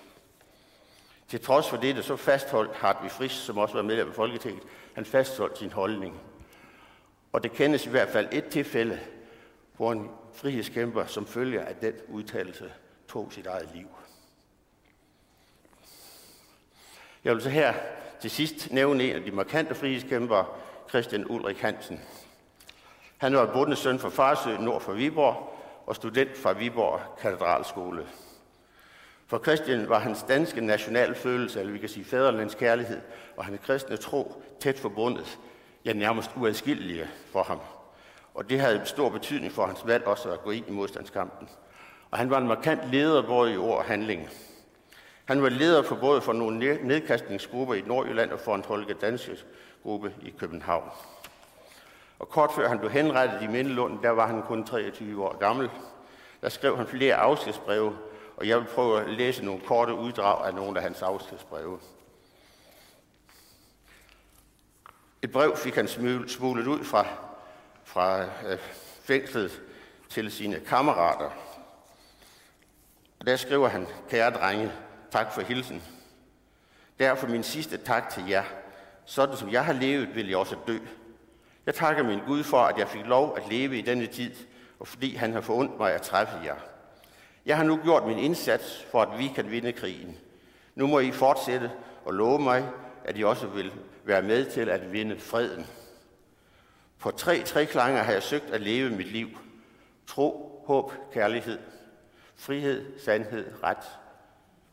Til 1.27 1.41
trods 1.41 1.69
for 1.69 1.77
det, 1.77 2.05
så 2.05 2.15
fastholdt 2.15 2.75
Hartwig 2.75 3.11
Frisch, 3.11 3.45
som 3.45 3.57
også 3.57 3.75
var 3.75 3.81
medlem 3.81 4.07
af 4.07 4.15
Folketinget, 4.15 4.63
han 4.93 5.05
fastholdt 5.05 5.57
sin 5.57 5.71
holdning. 5.71 6.21
Og 7.31 7.43
det 7.43 7.51
kendes 7.51 7.85
i 7.85 7.89
hvert 7.89 8.09
fald 8.09 8.27
et 8.31 8.45
tilfælde, 8.45 8.99
hvor 9.77 9.91
en 9.91 10.09
frihedskæmper, 10.37 11.05
som 11.05 11.27
følger 11.27 11.65
af 11.65 11.75
den 11.75 11.93
udtalelse, 12.07 12.73
tog 13.07 13.33
sit 13.33 13.47
eget 13.47 13.69
liv. 13.73 13.87
Jeg 17.23 17.33
vil 17.33 17.41
så 17.41 17.49
her 17.49 17.73
til 18.21 18.31
sidst 18.31 18.71
nævne 18.71 19.03
en 19.03 19.15
af 19.15 19.23
de 19.23 19.31
markante 19.31 19.75
frihedskæmpere, 19.75 20.45
Christian 20.89 21.25
Ulrik 21.29 21.57
Hansen. 21.57 22.01
Han 23.17 23.35
var 23.35 23.53
bundet 23.53 23.77
søn 23.77 23.99
fra 23.99 24.09
Farsø 24.09 24.57
nord 24.57 24.81
for 24.81 24.93
Viborg 24.93 25.59
og 25.85 25.95
student 25.95 26.37
fra 26.37 26.53
Viborg 26.53 27.01
Katedralskole. 27.21 28.07
For 29.27 29.39
Christian 29.39 29.89
var 29.89 29.99
hans 29.99 30.23
danske 30.27 30.61
nationalfølelse, 30.61 31.59
eller 31.59 31.73
vi 31.73 31.79
kan 31.79 31.89
sige 31.89 32.05
fædrelands 32.05 32.55
kærlighed, 32.55 33.01
og 33.37 33.45
hans 33.45 33.61
kristne 33.63 33.97
tro 33.97 34.43
tæt 34.59 34.79
forbundet, 34.79 35.39
ja 35.85 35.93
nærmest 35.93 36.31
uadskillelige 36.35 37.07
for 37.31 37.43
ham. 37.43 37.59
Og 38.37 38.49
det 38.49 38.59
havde 38.59 38.81
stor 38.85 39.09
betydning 39.09 39.53
for 39.53 39.65
hans 39.65 39.79
valg 39.85 40.07
også 40.07 40.31
at 40.31 40.43
gå 40.43 40.51
ind 40.51 40.67
i 40.67 40.71
modstandskampen. 40.71 41.49
Og 42.11 42.17
han 42.17 42.29
var 42.29 42.37
en 42.37 42.47
markant 42.47 42.91
leder 42.91 43.21
både 43.21 43.53
i 43.53 43.57
ord 43.57 43.77
og 43.77 43.83
handling. 43.83 44.29
Han 45.25 45.43
var 45.43 45.49
leder 45.49 45.83
for 45.83 45.95
både 45.95 46.21
for 46.21 46.33
nogle 46.33 46.79
nedkastningsgrupper 46.83 47.75
i 47.75 47.81
Nordjylland 47.81 48.31
og 48.31 48.39
for 48.39 48.55
en 48.55 48.63
Holge 48.65 48.93
Danske 48.93 49.37
gruppe 49.83 50.13
i 50.21 50.29
København. 50.29 50.89
Og 52.19 52.29
kort 52.29 52.51
før 52.55 52.67
han 52.67 52.79
blev 52.79 52.91
henrettet 52.91 53.41
i 53.41 53.47
Mindelund, 53.47 54.01
der 54.03 54.09
var 54.09 54.27
han 54.27 54.41
kun 54.41 54.65
23 54.65 55.25
år 55.25 55.37
gammel. 55.37 55.69
Der 56.41 56.49
skrev 56.49 56.77
han 56.77 56.87
flere 56.87 57.15
afskedsbreve, 57.15 57.97
og 58.37 58.47
jeg 58.47 58.57
vil 58.57 58.65
prøve 58.65 59.01
at 59.01 59.09
læse 59.09 59.45
nogle 59.45 59.61
korte 59.61 59.93
uddrag 59.93 60.47
af 60.47 60.55
nogle 60.55 60.77
af 60.77 60.83
hans 60.83 61.01
afskedsbreve. 61.01 61.79
Et 65.21 65.31
brev 65.31 65.55
fik 65.55 65.75
han 65.75 65.87
smuglet 66.27 66.67
ud 66.67 66.83
fra, 66.83 67.26
fra 67.87 68.23
øh, 68.23 68.59
fængslet 69.03 69.61
til 70.09 70.31
sine 70.31 70.59
kammerater. 70.59 71.29
Og 73.19 73.27
der 73.27 73.35
skriver 73.35 73.67
han, 73.67 73.87
kære 74.09 74.31
drenge, 74.31 74.71
tak 75.11 75.31
for 75.31 75.41
hilsen. 75.41 75.83
Derfor 76.99 77.27
min 77.27 77.43
sidste 77.43 77.77
tak 77.77 78.09
til 78.09 78.27
jer. 78.27 78.43
Sådan 79.05 79.37
som 79.37 79.51
jeg 79.51 79.65
har 79.65 79.73
levet, 79.73 80.15
vil 80.15 80.27
jeg 80.27 80.37
også 80.37 80.55
dø. 80.67 80.77
Jeg 81.65 81.75
takker 81.75 82.03
min 82.03 82.19
Gud 82.27 82.43
for, 82.43 82.57
at 82.57 82.77
jeg 82.77 82.87
fik 82.87 83.05
lov 83.05 83.37
at 83.37 83.51
leve 83.51 83.77
i 83.77 83.81
denne 83.81 84.07
tid, 84.07 84.31
og 84.79 84.87
fordi 84.87 85.15
han 85.15 85.33
har 85.33 85.41
forundt 85.41 85.77
mig 85.77 85.93
at 85.93 86.01
træffe 86.01 86.37
jer. 86.45 86.55
Jeg 87.45 87.57
har 87.57 87.63
nu 87.63 87.79
gjort 87.83 88.07
min 88.07 88.17
indsats 88.17 88.85
for, 88.91 89.01
at 89.01 89.19
vi 89.19 89.27
kan 89.35 89.51
vinde 89.51 89.71
krigen. 89.71 90.17
Nu 90.75 90.87
må 90.87 90.99
I 90.99 91.11
fortsætte 91.11 91.71
og 92.05 92.13
love 92.13 92.39
mig, 92.39 92.69
at 93.03 93.17
I 93.17 93.23
også 93.23 93.47
vil 93.47 93.71
være 94.03 94.21
med 94.21 94.45
til 94.45 94.69
at 94.69 94.91
vinde 94.91 95.19
freden. 95.19 95.67
For 96.97 97.11
tre 97.11 97.43
treklanger 97.43 98.03
har 98.03 98.11
jeg 98.11 98.23
søgt 98.23 98.49
at 98.49 98.61
leve 98.61 98.89
mit 98.89 99.07
liv. 99.07 99.29
Tro, 100.07 100.63
håb, 100.65 100.93
kærlighed, 101.13 101.59
frihed, 102.35 102.99
sandhed, 102.99 103.63
ret, 103.63 103.83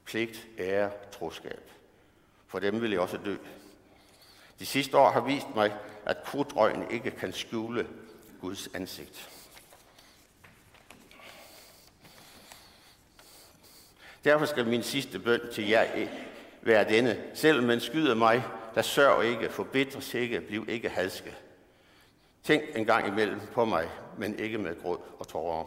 pligt, 0.05 0.47
ære, 0.59 0.91
troskab. 1.13 1.71
For 2.47 2.59
dem 2.59 2.83
vil 2.83 2.91
jeg 2.91 3.01
også 3.01 3.19
dø. 3.25 3.37
De 4.59 4.67
sidste 4.67 4.99
år 4.99 5.11
har 5.11 5.21
vist 5.21 5.47
mig, 5.55 5.75
at 6.07 6.25
krudrøgen 6.25 6.91
ikke 6.91 7.11
kan 7.11 7.33
skjule 7.33 7.87
Guds 8.41 8.69
ansigt. 8.75 9.31
Derfor 14.25 14.47
skal 14.47 14.67
min 14.67 14.83
sidste 14.83 15.19
bøn 15.19 15.41
til 15.53 15.69
jer 15.69 16.09
være 16.63 16.89
denne. 16.89 17.25
Selvom 17.35 17.65
man 17.65 17.81
skyder 17.81 18.15
mig, 18.15 18.45
der 18.75 18.83
sørg 18.83 19.25
ikke, 19.25 19.51
forbitres 19.51 20.15
ikke, 20.15 20.41
bliv 20.41 20.67
ikke 20.69 20.89
hadske. 20.89 21.37
Tænk 22.45 22.63
en 22.75 22.85
gang 22.85 23.09
imellem 23.09 23.41
på 23.53 23.65
mig, 23.65 23.89
men 24.19 24.39
ikke 24.39 24.59
med 24.59 24.83
gråd 24.83 24.99
og 25.19 25.29
tårer. 25.29 25.65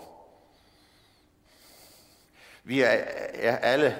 Vi 2.63 2.81
er, 2.81 2.88
er 3.34 3.57
alle 3.57 3.98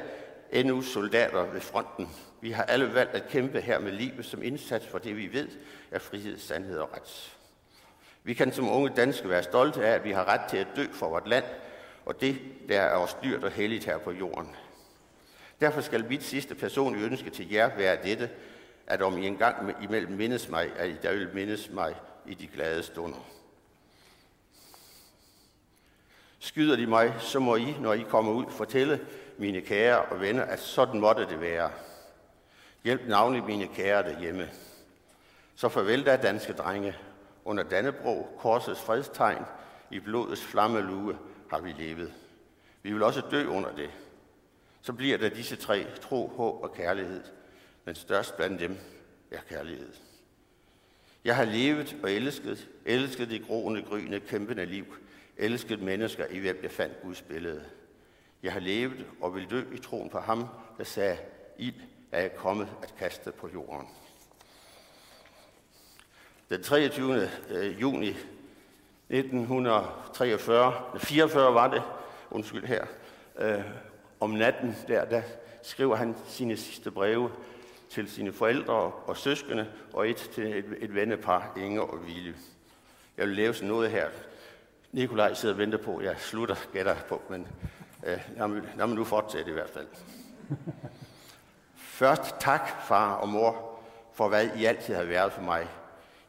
endnu 0.52 0.82
soldater 0.82 1.46
ved 1.46 1.62
fronten. 1.62 2.10
Vi 2.42 2.52
har 2.52 2.64
alle 2.64 2.94
valgt 2.94 3.16
at 3.16 3.28
kæmpe 3.30 3.62
her 3.62 3.80
med 3.80 3.92
livet 3.92 4.26
som 4.26 4.44
indsats 4.44 4.88
for 4.88 4.98
det, 4.98 5.18
vi 5.18 5.34
ved 5.34 5.48
er 5.92 6.00
frihed, 6.00 6.40
sandhed 6.40 6.80
og 6.80 6.94
ret. 6.94 7.38
Vi 8.24 8.34
kan 8.34 8.54
som 8.54 8.70
unge 8.70 8.90
danske 8.90 9.30
være 9.30 9.44
stolte 9.44 9.86
af, 9.86 9.92
at 9.92 10.04
vi 10.04 10.12
har 10.12 10.28
ret 10.28 10.50
til 10.50 10.58
at 10.58 10.68
dø 10.76 10.86
for 10.94 11.10
vort 11.10 11.28
land, 11.28 11.46
og 12.06 12.22
det, 12.22 12.38
der 12.70 12.82
er 12.82 12.96
os 12.96 13.18
dyrt 13.24 13.44
og 13.44 13.52
helligt 13.52 13.86
her 13.86 13.98
på 13.98 14.12
jorden. 14.12 14.56
Derfor 15.62 15.82
skal 15.82 16.06
mit 16.10 16.24
sidste 16.24 16.56
personlige 16.56 17.06
ønske 17.06 17.30
til 17.30 17.52
jer 17.52 17.76
være 17.78 18.04
dette, 18.04 18.30
at 18.88 19.02
om 19.02 19.18
I 19.18 19.28
en 19.28 19.38
gang 19.38 19.84
imellem 19.84 20.12
mindes 20.12 20.50
mig, 20.50 20.72
at 20.76 20.90
I 20.90 20.96
der 21.04 21.12
vil 21.12 21.30
mindes 21.34 21.70
mig 21.70 21.96
i 22.28 22.34
de 22.34 22.48
glade 22.48 22.84
stunder. 22.84 23.26
Skyder 26.40 26.76
de 26.76 26.88
mig, 26.88 27.16
så 27.20 27.40
må 27.40 27.56
I, 27.56 27.76
når 27.80 27.94
I 27.94 28.06
kommer 28.10 28.32
ud, 28.32 28.46
fortælle 28.50 29.08
mine 29.38 29.62
kære 29.62 30.02
og 30.02 30.22
venner, 30.22 30.44
at 30.44 30.60
sådan 30.60 31.00
måtte 31.00 31.30
det 31.30 31.42
være. 31.42 31.72
Hjælp 32.84 33.08
navnlig 33.08 33.44
mine 33.44 33.68
kære 33.68 34.04
derhjemme. 34.04 34.50
Så 35.56 35.70
farvel 35.70 36.06
da, 36.06 36.16
danske 36.16 36.54
drenge. 36.54 36.96
Under 37.46 37.64
Dannebro, 37.64 38.38
korsets 38.40 38.82
fredstegn, 38.82 39.46
i 39.92 40.00
blodets 40.00 40.44
flamme 40.44 40.82
lue 40.82 41.18
har 41.50 41.60
vi 41.60 41.72
levet. 41.72 42.14
Vi 42.84 42.94
vil 42.94 43.04
også 43.04 43.22
dø 43.32 43.48
under 43.48 43.76
det. 43.76 43.90
Så 44.82 44.94
bliver 44.94 45.18
der 45.18 45.30
disse 45.30 45.56
tre, 45.56 45.88
tro, 46.02 46.28
håb 46.28 46.64
og 46.64 46.74
kærlighed. 46.74 47.24
Men 47.86 47.96
størst 47.96 48.38
blandt 48.38 48.60
dem 48.60 48.78
er 49.32 49.42
kærlighed. 49.50 50.07
Jeg 51.28 51.36
har 51.36 51.46
levet 51.46 51.98
og 52.04 52.12
elsket, 52.12 52.70
elsket 52.86 53.30
det 53.30 53.48
groende, 53.48 53.82
gryende, 53.82 54.20
kæmpende 54.20 54.66
liv, 54.66 54.86
elsket 55.38 55.82
mennesker, 55.82 56.26
i 56.30 56.40
hvem 56.40 56.60
jeg 56.64 56.72
fandt 56.72 57.02
Guds 57.02 57.22
billede. 57.22 57.64
Jeg 58.44 58.54
har 58.54 58.60
levet 58.60 59.06
og 59.22 59.36
vil 59.36 59.50
dø 59.50 59.64
i 59.74 59.78
troen 59.78 60.10
på 60.10 60.20
ham, 60.20 60.48
der 60.78 60.84
sagde, 60.84 61.18
ild 61.58 61.82
er 62.12 62.22
jeg 62.22 62.36
kommet 62.36 62.68
at 62.84 62.94
kaste 63.00 63.32
på 63.32 63.50
jorden. 63.54 63.88
Den 66.50 66.64
23. 66.64 67.30
Øh, 67.50 67.82
juni 67.82 68.16
1943, 69.10 70.74
44 71.00 71.54
var 71.54 71.68
det, 71.68 71.84
undskyld 72.32 72.66
her, 72.66 72.86
øh, 73.40 73.62
om 74.20 74.30
natten 74.30 74.76
der, 74.88 75.06
der 75.06 75.22
skriver 75.64 75.96
han 75.96 76.16
sine 76.28 76.58
sidste 76.58 76.92
breve 76.92 77.32
til 77.90 78.10
sine 78.12 78.34
forældre 78.34 78.74
og 78.92 79.18
søskende, 79.18 79.68
og 79.94 80.10
et 80.10 80.18
til 80.18 80.58
et, 80.58 80.66
et 80.78 80.96
vennepar, 80.96 81.54
Inge 81.58 81.82
og 81.82 82.08
Ville. 82.08 82.36
Jeg 83.18 83.28
vil 83.28 83.36
lave 83.36 83.54
sådan 83.54 83.68
noget 83.68 83.92
her. 83.92 84.08
Nikolaj 84.92 85.34
sidder 85.34 85.56
og 85.56 85.60
venter 85.60 85.78
på, 85.78 86.02
jeg 86.02 86.16
slutter, 86.18 86.56
gætter 86.74 86.96
på, 87.10 87.22
men 87.30 87.48
øh, 88.06 88.20
lad, 88.38 88.48
mig, 88.48 88.62
lad 88.78 88.88
mig 88.88 88.96
nu 88.96 89.04
fortsætte 89.04 89.52
i 89.52 89.54
hvert 89.54 89.70
fald. 89.70 89.88
Først 91.76 92.36
tak, 92.40 92.70
far 92.88 93.14
og 93.14 93.30
mor, 93.30 93.80
for 94.14 94.30
hvad 94.30 94.50
I 94.56 94.66
altid 94.66 94.96
har 94.96 95.04
været 95.04 95.32
for 95.32 95.42
mig. 95.42 95.68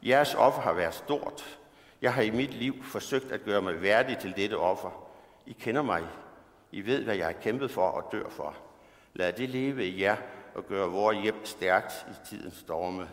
Jeres 0.03 0.35
offer 0.35 0.61
har 0.61 0.73
været 0.73 0.93
stort. 0.93 1.59
Jeg 2.01 2.13
har 2.13 2.21
i 2.21 2.29
mit 2.29 2.53
liv 2.53 2.83
forsøgt 2.83 3.31
at 3.31 3.43
gøre 3.45 3.61
mig 3.61 3.81
værdig 3.81 4.17
til 4.17 4.33
dette 4.35 4.57
offer. 4.57 5.09
I 5.45 5.51
kender 5.59 5.81
mig. 5.81 6.03
I 6.71 6.85
ved, 6.85 7.03
hvad 7.03 7.15
jeg 7.15 7.25
har 7.25 7.33
kæmpet 7.33 7.71
for 7.71 7.87
og 7.87 8.11
dør 8.11 8.29
for. 8.29 8.55
Lad 9.13 9.33
det 9.33 9.49
leve 9.49 9.85
i 9.85 10.01
jer 10.01 10.15
og 10.55 10.65
gøre 10.65 10.89
vores 10.89 11.17
hjem 11.17 11.45
stærkt 11.45 12.05
i 12.09 12.27
tidens 12.29 12.57
storme. 12.57 13.09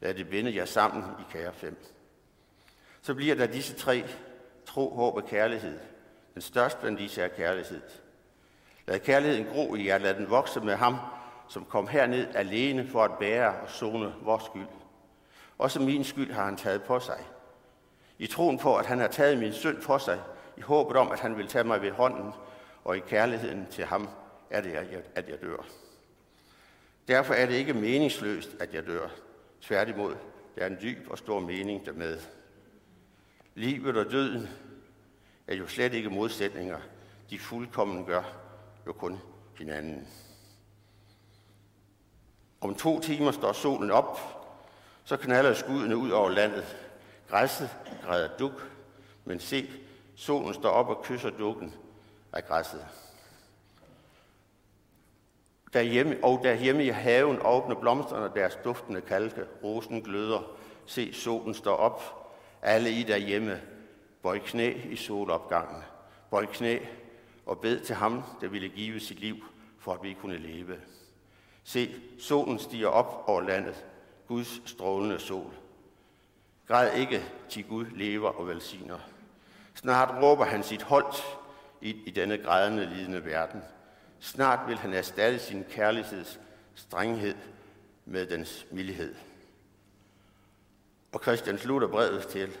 Lad 0.00 0.14
det 0.14 0.28
binde 0.28 0.56
jer 0.56 0.64
sammen 0.64 1.04
i 1.20 1.22
kære 1.32 1.52
fem. 1.52 1.84
Så 3.02 3.14
bliver 3.14 3.34
der 3.34 3.46
disse 3.46 3.74
tre, 3.74 4.04
tro, 4.66 4.94
håb 4.94 5.16
og 5.16 5.24
kærlighed. 5.24 5.78
Den 6.34 6.42
største 6.42 6.80
blandt 6.80 6.98
disse 6.98 7.22
er 7.22 7.28
kærlighed. 7.28 7.80
Lad 8.86 8.98
kærligheden 8.98 9.46
gro 9.46 9.74
i 9.74 9.86
jer, 9.86 9.98
lad 9.98 10.14
den 10.14 10.30
vokse 10.30 10.60
med 10.60 10.74
ham, 10.76 10.96
som 11.48 11.64
kom 11.64 11.88
herned 11.88 12.34
alene 12.34 12.88
for 12.88 13.04
at 13.04 13.18
bære 13.18 13.60
og 13.60 13.70
zone 13.70 14.14
vores 14.22 14.44
skyld. 14.44 14.66
Også 15.58 15.80
min 15.80 16.04
skyld 16.04 16.32
har 16.32 16.44
han 16.44 16.56
taget 16.56 16.82
på 16.82 17.00
sig. 17.00 17.24
I 18.18 18.26
troen 18.26 18.58
på, 18.58 18.76
at 18.76 18.86
han 18.86 18.98
har 18.98 19.08
taget 19.08 19.38
min 19.38 19.52
synd 19.52 19.82
på 19.82 19.98
sig, 19.98 20.20
i 20.56 20.60
håbet 20.60 20.96
om, 20.96 21.12
at 21.12 21.20
han 21.20 21.36
vil 21.36 21.46
tage 21.46 21.64
mig 21.64 21.82
ved 21.82 21.90
hånden, 21.90 22.32
og 22.84 22.96
i 22.96 23.00
kærligheden 23.00 23.66
til 23.70 23.84
ham 23.84 24.08
er 24.50 24.60
det, 24.60 24.74
at 25.14 25.28
jeg 25.28 25.42
dør. 25.42 25.66
Derfor 27.08 27.34
er 27.34 27.46
det 27.46 27.54
ikke 27.54 27.74
meningsløst, 27.74 28.56
at 28.60 28.74
jeg 28.74 28.86
dør. 28.86 29.08
Tværtimod, 29.60 30.16
der 30.56 30.62
er 30.62 30.66
en 30.66 30.78
dyb 30.82 31.10
og 31.10 31.18
stor 31.18 31.40
mening 31.40 31.86
dermed. 31.86 32.18
Livet 33.54 33.96
og 33.96 34.04
døden 34.10 34.48
er 35.46 35.54
jo 35.54 35.66
slet 35.66 35.94
ikke 35.94 36.10
modsætninger. 36.10 36.78
De 37.30 37.38
fuldkommen 37.38 38.04
gør 38.04 38.22
jo 38.86 38.92
kun 38.92 39.18
hinanden. 39.58 40.08
Om 42.60 42.74
to 42.74 43.00
timer 43.00 43.30
står 43.30 43.52
solen 43.52 43.90
op, 43.90 44.18
så 45.04 45.16
knaller 45.16 45.54
skuddene 45.54 45.96
ud 45.96 46.10
over 46.10 46.30
landet. 46.30 46.76
Græsset 47.28 47.70
græder 48.04 48.36
duk, 48.36 48.70
men 49.24 49.40
se, 49.40 49.70
solen 50.16 50.54
står 50.54 50.70
op 50.70 50.88
og 50.88 51.04
kysser 51.04 51.30
dukken 51.30 51.74
af 52.32 52.44
græsset. 52.46 52.86
Derhjemme, 55.72 56.16
og 56.22 56.40
derhjemme 56.42 56.84
i 56.84 56.88
haven 56.88 57.38
åbner 57.44 57.74
blomsterne 57.74 58.30
deres 58.34 58.58
duftende 58.64 59.00
kalke. 59.00 59.44
Rosen 59.64 60.02
gløder. 60.02 60.56
Se, 60.86 61.12
solen 61.12 61.54
står 61.54 61.76
op. 61.76 62.32
Alle 62.62 62.90
I 62.90 63.02
derhjemme, 63.02 63.60
bøj 64.22 64.38
knæ 64.38 64.74
i 64.90 64.96
solopgangen. 64.96 65.82
Bøj 66.30 66.46
knæ 66.46 66.78
og 67.46 67.58
bed 67.58 67.80
til 67.80 67.94
ham, 67.94 68.22
der 68.40 68.48
ville 68.48 68.68
give 68.68 69.00
sit 69.00 69.20
liv, 69.20 69.36
for 69.78 69.92
at 69.92 70.02
vi 70.02 70.16
kunne 70.20 70.38
leve. 70.38 70.76
Se, 71.64 71.94
solen 72.18 72.58
stiger 72.58 72.88
op 72.88 73.24
over 73.26 73.40
landet. 73.40 73.84
Guds 74.28 74.70
strålende 74.70 75.18
sol. 75.18 75.52
Græd 76.66 76.98
ikke, 76.98 77.24
til 77.48 77.64
Gud 77.64 77.86
lever 77.86 78.28
og 78.28 78.48
velsigner. 78.48 78.98
Snart 79.74 80.22
råber 80.22 80.44
han 80.44 80.62
sit 80.62 80.82
holdt 80.82 81.38
i, 81.80 81.96
i 82.06 82.10
denne 82.10 82.38
grædende, 82.38 82.86
lidende 82.86 83.24
verden. 83.24 83.62
Snart 84.20 84.68
vil 84.68 84.78
han 84.78 84.92
erstatte 84.92 85.38
sin 85.38 85.64
kærligheds 85.64 86.40
strenghed 86.74 87.34
med 88.04 88.26
dens 88.26 88.66
mildhed. 88.70 89.14
Og 91.12 91.20
Christian 91.22 91.58
slutter 91.58 91.88
brevet 91.88 92.26
til 92.26 92.56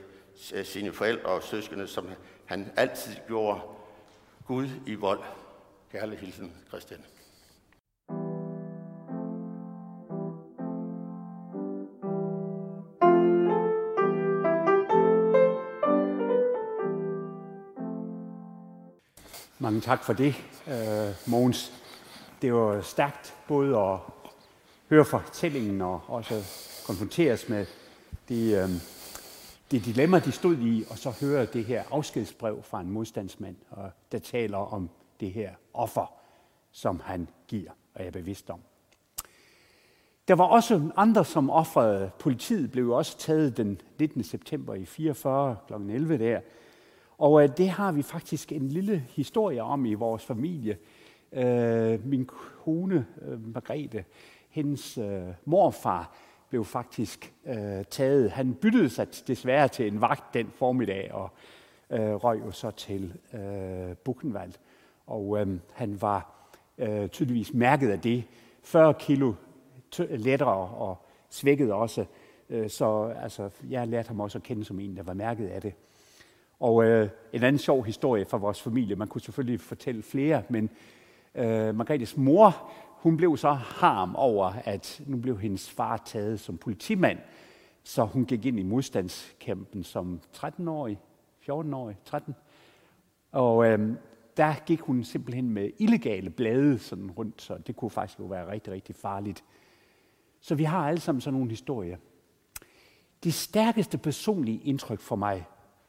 øh, 0.54 0.64
sine 0.64 0.92
forældre 0.92 1.28
og 1.28 1.42
søskende, 1.42 1.86
som 1.86 2.08
han 2.44 2.72
altid 2.76 3.12
gjorde. 3.26 3.60
Gud 4.46 4.68
i 4.86 4.94
vold. 4.94 5.22
Kærlig 5.92 6.18
hilsen, 6.18 6.52
Christian. 6.68 7.04
Mange 19.76 19.84
tak 19.84 20.04
for 20.04 20.12
det, 20.12 20.34
øh, 20.68 21.14
Mogens. 21.26 21.72
Det 22.42 22.54
var 22.54 22.80
stærkt 22.80 23.34
både 23.48 23.78
at 23.78 23.98
høre 24.90 25.04
fortællingen 25.04 25.80
og 25.80 26.00
også 26.08 26.34
konfronteres 26.86 27.48
med 27.48 27.66
de, 28.28 28.50
øh, 28.50 28.68
de 29.70 29.80
dilemma, 29.80 30.18
de 30.18 30.32
stod 30.32 30.56
i, 30.56 30.84
og 30.90 30.98
så 30.98 31.10
høre 31.20 31.46
det 31.46 31.64
her 31.64 31.84
afskedsbrev 31.90 32.62
fra 32.62 32.80
en 32.80 32.90
modstandsmand, 32.90 33.56
og 33.70 33.90
der 34.12 34.18
taler 34.18 34.58
om 34.58 34.90
det 35.20 35.32
her 35.32 35.50
offer, 35.74 36.12
som 36.72 37.00
han 37.04 37.28
giver, 37.48 37.70
og 37.94 38.00
jeg 38.00 38.06
er 38.06 38.12
bevidst 38.12 38.50
om. 38.50 38.60
Der 40.28 40.34
var 40.34 40.44
også 40.44 40.90
andre, 40.96 41.24
som 41.24 41.50
offrede. 41.50 42.10
Politiet 42.18 42.70
blev 42.70 42.90
også 42.90 43.18
taget 43.18 43.56
den 43.56 43.80
19. 43.98 44.24
september 44.24 44.74
i 44.74 44.84
44 44.84 45.56
kl. 45.66 45.72
11 45.74 46.18
der, 46.18 46.40
og 47.18 47.42
øh, 47.42 47.48
det 47.56 47.68
har 47.68 47.92
vi 47.92 48.02
faktisk 48.02 48.52
en 48.52 48.68
lille 48.68 49.04
historie 49.08 49.62
om 49.62 49.86
i 49.86 49.94
vores 49.94 50.24
familie. 50.24 50.78
Øh, 51.32 52.06
min 52.06 52.28
kone, 52.64 53.06
øh, 53.22 53.54
Margrethe, 53.54 54.04
hendes 54.48 54.98
øh, 54.98 55.22
morfar, 55.44 56.16
blev 56.48 56.64
faktisk 56.64 57.34
øh, 57.46 57.84
taget. 57.90 58.30
Han 58.30 58.54
byttede 58.54 58.90
sig 58.90 59.06
desværre 59.26 59.68
til 59.68 59.86
en 59.86 60.00
vagt 60.00 60.34
den 60.34 60.46
formiddag, 60.54 61.12
og 61.12 61.30
øh, 61.90 62.14
røg 62.14 62.40
jo 62.46 62.50
så 62.50 62.70
til 62.70 63.14
øh, 63.34 63.96
Buchenwald. 63.96 64.52
Og 65.06 65.40
øh, 65.40 65.58
han 65.72 66.02
var 66.02 66.50
øh, 66.78 67.08
tydeligvis 67.08 67.54
mærket 67.54 67.90
af 67.90 68.00
det. 68.00 68.24
40 68.62 68.94
kilo 68.94 69.34
lettere 69.98 70.68
og 70.68 71.06
svækket 71.30 71.72
også. 71.72 72.04
Øh, 72.50 72.70
så 72.70 73.14
altså, 73.22 73.50
jeg 73.70 73.88
lærte 73.88 74.08
ham 74.08 74.20
også 74.20 74.38
at 74.38 74.42
kende 74.42 74.64
som 74.64 74.80
en, 74.80 74.96
der 74.96 75.02
var 75.02 75.14
mærket 75.14 75.46
af 75.46 75.62
det. 75.62 75.74
Og 76.60 76.84
øh, 76.84 77.08
en 77.32 77.42
anden 77.42 77.58
sjov 77.58 77.84
historie 77.84 78.24
fra 78.24 78.36
vores 78.36 78.62
familie, 78.62 78.96
man 78.96 79.08
kunne 79.08 79.20
selvfølgelig 79.20 79.60
fortælle 79.60 80.02
flere, 80.02 80.42
men 80.48 80.70
øh, 81.34 81.74
Margrethes 81.74 82.16
mor, 82.16 82.70
hun 83.06 83.16
blev 83.16 83.36
så 83.36 83.50
harm 83.52 84.16
over, 84.16 84.52
at 84.64 85.02
nu 85.06 85.16
blev 85.16 85.38
hendes 85.38 85.70
far 85.70 85.96
taget 85.96 86.40
som 86.40 86.58
politimand, 86.58 87.18
så 87.82 88.04
hun 88.04 88.24
gik 88.24 88.46
ind 88.46 88.58
i 88.58 88.62
modstandskampen 88.62 89.84
som 89.84 90.20
13-årig, 90.36 90.98
14-årig, 91.50 91.96
13. 92.04 92.34
Og 93.32 93.66
øh, 93.66 93.96
der 94.36 94.54
gik 94.66 94.80
hun 94.80 95.04
simpelthen 95.04 95.50
med 95.50 95.70
illegale 95.78 96.30
blade 96.30 96.78
sådan 96.78 97.10
rundt, 97.10 97.42
så 97.42 97.58
det 97.58 97.76
kunne 97.76 97.90
faktisk 97.90 98.18
jo 98.18 98.24
være 98.24 98.50
rigtig, 98.50 98.72
rigtig 98.72 98.96
farligt. 98.96 99.44
Så 100.40 100.54
vi 100.54 100.64
har 100.64 100.88
alle 100.88 101.00
sammen 101.00 101.20
sådan 101.20 101.34
nogle 101.34 101.50
historier. 101.50 101.96
Det 103.24 103.34
stærkeste 103.34 103.98
personlige 103.98 104.60
indtryk 104.64 105.00
for 105.00 105.16
mig 105.16 105.46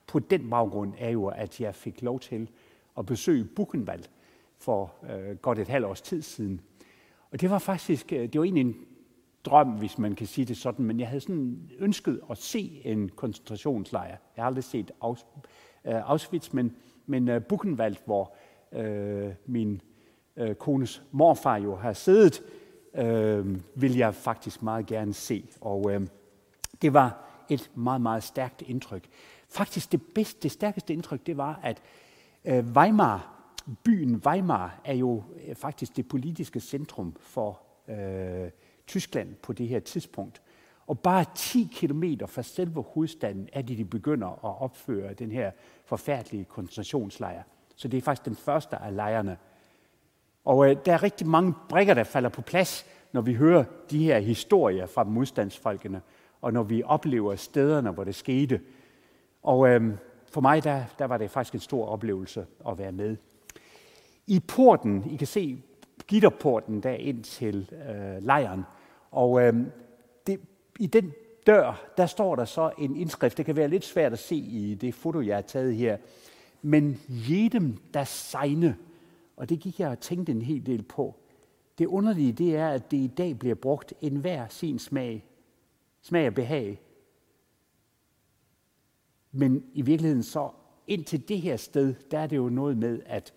på 0.07 0.19
den 0.19 0.49
baggrund 0.49 0.93
er 0.97 1.09
jo, 1.09 1.27
at 1.27 1.61
jeg 1.61 1.75
fik 1.75 2.01
lov 2.01 2.19
til 2.19 2.49
at 2.97 3.05
besøge 3.05 3.43
Buchenwald 3.43 4.03
for 4.57 4.93
øh, 5.09 5.35
godt 5.35 5.59
et 5.59 5.67
halvt 5.67 5.85
års 5.85 6.01
tid 6.01 6.21
siden. 6.21 6.61
Og 7.31 7.41
det 7.41 7.49
var 7.49 7.59
faktisk, 7.59 8.13
øh, 8.13 8.19
det 8.19 8.39
var 8.39 8.43
egentlig 8.43 8.61
en 8.61 8.75
drøm, 9.45 9.71
hvis 9.71 9.97
man 9.97 10.15
kan 10.15 10.27
sige 10.27 10.45
det 10.45 10.57
sådan, 10.57 10.85
men 10.85 10.99
jeg 10.99 11.07
havde 11.07 11.21
sådan 11.21 11.69
ønsket 11.79 12.21
at 12.31 12.37
se 12.37 12.81
en 12.85 13.09
koncentrationslejr. 13.09 14.17
Jeg 14.35 14.43
har 14.43 14.45
aldrig 14.45 14.63
set 14.63 14.91
Aus, 15.01 15.25
øh, 15.85 16.11
Auschwitz, 16.11 16.53
men, 16.53 16.75
men 17.05 17.29
øh, 17.29 17.43
Buchenwald, 17.43 17.95
hvor 18.05 18.35
øh, 18.71 19.31
min 19.45 19.81
øh, 20.37 20.55
kones 20.55 21.03
morfar 21.11 21.57
jo 21.57 21.75
har 21.75 21.93
siddet, 21.93 22.43
øh, 22.95 23.57
vil 23.75 23.97
jeg 23.97 24.15
faktisk 24.15 24.63
meget 24.63 24.85
gerne 24.85 25.13
se. 25.13 25.45
Og 25.61 25.91
øh, 25.91 26.01
det 26.81 26.93
var 26.93 27.23
et 27.49 27.71
meget, 27.75 28.01
meget 28.01 28.23
stærkt 28.23 28.61
indtryk. 28.61 29.03
Faktisk 29.49 29.91
det 29.91 30.01
bedste, 30.01 30.39
det 30.43 30.51
stærkeste 30.51 30.93
indtryk, 30.93 31.25
det 31.25 31.37
var, 31.37 31.59
at 31.63 31.81
øh, 32.45 32.65
Weimar, 32.65 33.33
byen 33.83 34.15
Weimar, 34.25 34.81
er 34.85 34.93
jo 34.93 35.23
øh, 35.47 35.55
faktisk 35.55 35.95
det 35.95 36.07
politiske 36.07 36.59
centrum 36.59 37.15
for 37.19 37.61
øh, 37.87 38.49
Tyskland 38.87 39.35
på 39.35 39.53
det 39.53 39.67
her 39.67 39.79
tidspunkt. 39.79 40.41
Og 40.87 40.99
bare 40.99 41.25
10 41.35 41.69
km 41.75 42.03
fra 42.27 42.43
selve 42.43 42.83
hovedstaden 42.83 43.49
er 43.53 43.61
det, 43.61 43.77
de 43.77 43.85
begynder 43.85 44.27
at 44.27 44.61
opføre 44.61 45.13
den 45.13 45.31
her 45.31 45.51
forfærdelige 45.85 46.45
koncentrationslejr. 46.45 47.43
Så 47.75 47.87
det 47.87 47.97
er 47.97 48.01
faktisk 48.01 48.25
den 48.25 48.35
første 48.35 48.75
af 48.75 48.95
lejrene. 48.95 49.37
Og 50.45 50.69
øh, 50.69 50.77
der 50.85 50.93
er 50.93 51.03
rigtig 51.03 51.27
mange 51.27 51.53
brikker, 51.69 51.93
der 51.93 52.03
falder 52.03 52.29
på 52.29 52.41
plads, 52.41 52.85
når 53.11 53.21
vi 53.21 53.33
hører 53.33 53.63
de 53.91 54.03
her 54.03 54.19
historier 54.19 54.85
fra 54.85 55.03
modstandsfolkene, 55.03 56.01
og 56.41 56.53
når 56.53 56.63
vi 56.63 56.83
oplever 56.83 57.35
stederne, 57.35 57.91
hvor 57.91 58.03
det 58.03 58.15
skete. 58.15 58.61
Og 59.47 59.69
øh, 59.69 59.93
for 60.31 60.41
mig, 60.41 60.63
der, 60.63 60.83
der 60.99 61.05
var 61.05 61.17
det 61.17 61.31
faktisk 61.31 61.53
en 61.53 61.59
stor 61.59 61.85
oplevelse 61.85 62.45
at 62.69 62.77
være 62.77 62.91
med. 62.91 63.17
I 64.27 64.39
porten, 64.39 65.11
I 65.11 65.15
kan 65.15 65.27
se 65.27 65.63
gitterporten 66.07 66.83
der 66.83 66.91
ind 66.91 67.23
til 67.23 67.69
øh, 67.89 68.23
lejren, 68.23 68.63
og 69.11 69.41
øh, 69.41 69.53
det, 70.27 70.39
i 70.79 70.87
den 70.87 71.13
dør, 71.45 71.85
der 71.97 72.05
står 72.05 72.35
der 72.35 72.45
så 72.45 72.71
en 72.77 72.95
indskrift. 72.95 73.37
Det 73.37 73.45
kan 73.45 73.55
være 73.55 73.67
lidt 73.67 73.85
svært 73.85 74.13
at 74.13 74.19
se 74.19 74.35
i 74.35 74.75
det 74.75 74.93
foto, 74.95 75.21
jeg 75.21 75.35
har 75.35 75.41
taget 75.41 75.75
her. 75.75 75.97
Men 76.61 77.01
jedem 77.09 77.77
der 77.93 78.03
sejne, 78.03 78.77
og 79.37 79.49
det 79.49 79.59
gik 79.59 79.79
jeg 79.79 79.89
og 79.89 79.99
tænkte 79.99 80.31
en 80.31 80.41
hel 80.41 80.65
del 80.65 80.83
på. 80.83 81.15
Det 81.77 81.85
underlige, 81.85 82.31
det 82.31 82.55
er, 82.55 82.69
at 82.69 82.91
det 82.91 82.97
i 82.97 83.11
dag 83.17 83.39
bliver 83.39 83.55
brugt 83.55 83.93
enhver 84.01 84.47
sin 84.47 84.79
smag. 84.79 85.25
Smag 86.01 86.27
og 86.27 86.33
behag. 86.33 86.81
Men 89.31 89.63
i 89.73 89.81
virkeligheden 89.81 90.23
så, 90.23 90.49
indtil 90.87 91.29
det 91.29 91.41
her 91.41 91.57
sted, 91.57 91.93
der 92.11 92.19
er 92.19 92.27
det 92.27 92.37
jo 92.37 92.49
noget 92.49 92.77
med, 92.77 93.01
at 93.05 93.33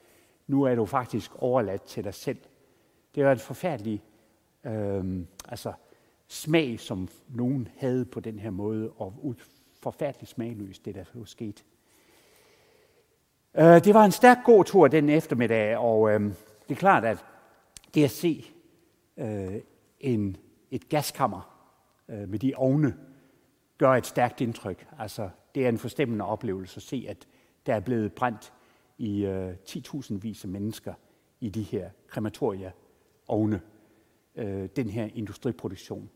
nu 0.46 0.62
er 0.62 0.74
du 0.74 0.86
faktisk 0.86 1.30
overladt 1.38 1.82
til 1.82 2.04
dig 2.04 2.14
selv. 2.14 2.38
Det 3.14 3.24
var 3.24 3.32
en 3.32 3.38
forfærdelig 3.38 4.02
øh, 4.64 5.20
altså, 5.48 5.72
smag, 6.28 6.80
som 6.80 7.08
nogen 7.28 7.68
havde 7.76 8.04
på 8.04 8.20
den 8.20 8.38
her 8.38 8.50
måde, 8.50 8.90
og 8.90 9.34
forfærdelig 9.82 10.28
smagløst, 10.28 10.84
det 10.84 10.94
der 10.94 11.04
jo 11.14 11.24
skete. 11.24 11.62
Øh, 13.54 13.84
det 13.84 13.94
var 13.94 14.04
en 14.04 14.12
stærk 14.12 14.38
god 14.44 14.64
tur 14.64 14.88
den 14.88 15.08
eftermiddag, 15.08 15.78
og 15.78 16.10
øh, 16.10 16.20
det 16.68 16.74
er 16.74 16.74
klart, 16.74 17.04
at 17.04 17.24
det 17.94 18.04
at 18.04 18.10
se 18.10 18.50
øh, 19.16 19.54
en, 20.00 20.36
et 20.70 20.88
gaskammer 20.88 21.56
øh, 22.08 22.28
med 22.28 22.38
de 22.38 22.52
ovne, 22.56 22.96
gør 23.80 23.94
et 23.94 24.06
stærkt 24.06 24.40
indtryk. 24.40 24.86
Altså, 24.98 25.30
det 25.54 25.64
er 25.64 25.68
en 25.68 25.78
forstemmende 25.78 26.24
oplevelse 26.24 26.76
at 26.76 26.82
se, 26.82 27.06
at 27.08 27.28
der 27.66 27.74
er 27.74 27.80
blevet 27.80 28.12
brændt 28.12 28.52
i 28.98 29.24
øh, 29.24 29.54
10.000 29.68 30.14
vis 30.14 30.44
af 30.44 30.50
mennesker 30.50 30.94
i 31.40 31.48
de 31.48 31.62
her 31.62 31.90
krematorieovne, 32.08 33.60
øh, 34.36 34.68
den 34.76 34.90
her 34.90 35.08
industriproduktion. 35.14 36.10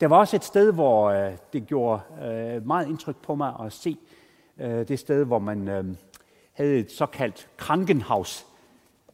Der 0.00 0.06
var 0.06 0.18
også 0.18 0.36
et 0.36 0.44
sted, 0.44 0.72
hvor 0.72 1.10
øh, 1.10 1.36
det 1.52 1.66
gjorde 1.66 2.02
øh, 2.24 2.66
meget 2.66 2.88
indtryk 2.88 3.16
på 3.16 3.34
mig 3.34 3.54
at 3.60 3.72
se 3.72 3.96
øh, 4.58 4.88
det 4.88 4.98
sted, 4.98 5.24
hvor 5.24 5.38
man 5.38 5.68
øh, 5.68 5.84
havde 6.52 6.78
et 6.78 6.90
såkaldt 6.90 7.50
Krankenhaus. 7.56 8.46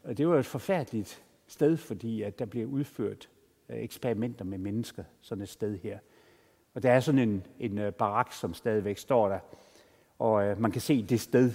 Og 0.03 0.19
det 0.19 0.29
var 0.29 0.39
et 0.39 0.47
forfærdeligt 0.47 1.23
sted, 1.47 1.77
fordi 1.77 2.23
at 2.23 2.39
der 2.39 2.45
blev 2.45 2.67
udført 2.67 3.29
øh, 3.69 3.79
eksperimenter 3.79 4.45
med 4.45 4.59
mennesker, 4.59 5.05
sådan 5.21 5.43
et 5.43 5.49
sted 5.49 5.79
her. 5.79 5.99
Og 6.75 6.83
der 6.83 6.93
er 6.93 7.01
sådan 7.01 7.19
en, 7.19 7.47
en 7.59 7.79
øh, 7.79 7.93
barak, 7.93 8.33
som 8.33 8.55
stadigvæk 8.55 8.99
står 8.99 9.29
der. 9.29 9.39
Og 10.19 10.45
øh, 10.45 10.61
man 10.61 10.73
kan 10.73 10.81
se 10.81 11.03
det 11.03 11.21
sted, 11.21 11.53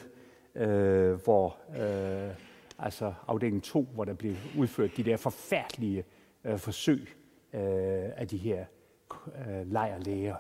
øh, 0.56 1.14
hvor 1.14 1.58
øh, 1.78 2.36
altså 2.80 3.14
afdeling 3.28 3.64
2, 3.64 3.82
hvor 3.82 4.06
der 4.06 4.14
blev 4.14 4.36
udført 4.58 4.98
de 4.98 5.04
der 5.04 5.18
forfærdelige 5.18 6.04
øh, 6.44 6.60
forsøg 6.60 7.16
øh, 7.54 8.12
af 8.16 8.28
de 8.28 8.38
her 8.38 8.66
øh, 9.48 9.72
lejrlæger. 9.72 10.36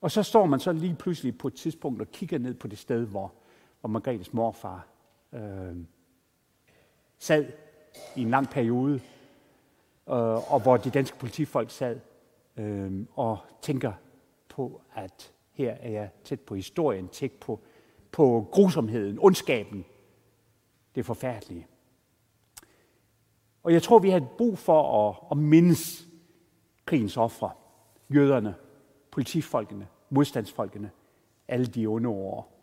Og 0.00 0.10
så 0.10 0.22
står 0.22 0.46
man 0.46 0.60
så 0.60 0.72
lige 0.72 0.94
pludselig 0.94 1.38
på 1.38 1.48
et 1.48 1.54
tidspunkt 1.54 2.00
og 2.00 2.10
kigger 2.10 2.38
ned 2.38 2.54
på 2.54 2.68
det 2.68 2.78
sted, 2.78 3.06
hvor, 3.06 3.32
hvor 3.80 3.88
Margrethes 3.88 4.32
morfar 4.32 4.86
øh, 5.32 5.76
sad 7.18 7.46
i 8.16 8.22
en 8.22 8.30
lang 8.30 8.48
periode, 8.48 8.94
øh, 10.08 10.52
og 10.52 10.60
hvor 10.62 10.76
de 10.76 10.90
danske 10.90 11.18
politifolk 11.18 11.70
sad 11.70 12.00
øh, 12.58 13.06
og 13.14 13.38
tænker 13.62 13.92
på, 14.48 14.80
at 14.94 15.32
her 15.52 15.72
er 15.72 15.90
jeg 15.90 16.10
tæt 16.24 16.40
på 16.40 16.54
historien, 16.54 17.08
tæt 17.08 17.32
på, 17.32 17.60
på 18.12 18.48
grusomheden, 18.52 19.18
ondskaben, 19.20 19.84
det 20.94 21.06
forfærdelige. 21.06 21.66
Og 23.62 23.72
jeg 23.72 23.82
tror, 23.82 23.98
vi 23.98 24.10
har 24.10 24.26
brug 24.38 24.58
for 24.58 25.08
at, 25.08 25.16
at 25.30 25.36
mindes 25.36 26.08
krigens 26.86 27.16
ofre, 27.16 27.50
jøderne, 28.14 28.54
politifolkene, 29.10 29.88
modstandsfolkene, 30.10 30.90
alle 31.48 31.66
de 31.66 31.86
onde 31.86 32.08
år. 32.08 32.54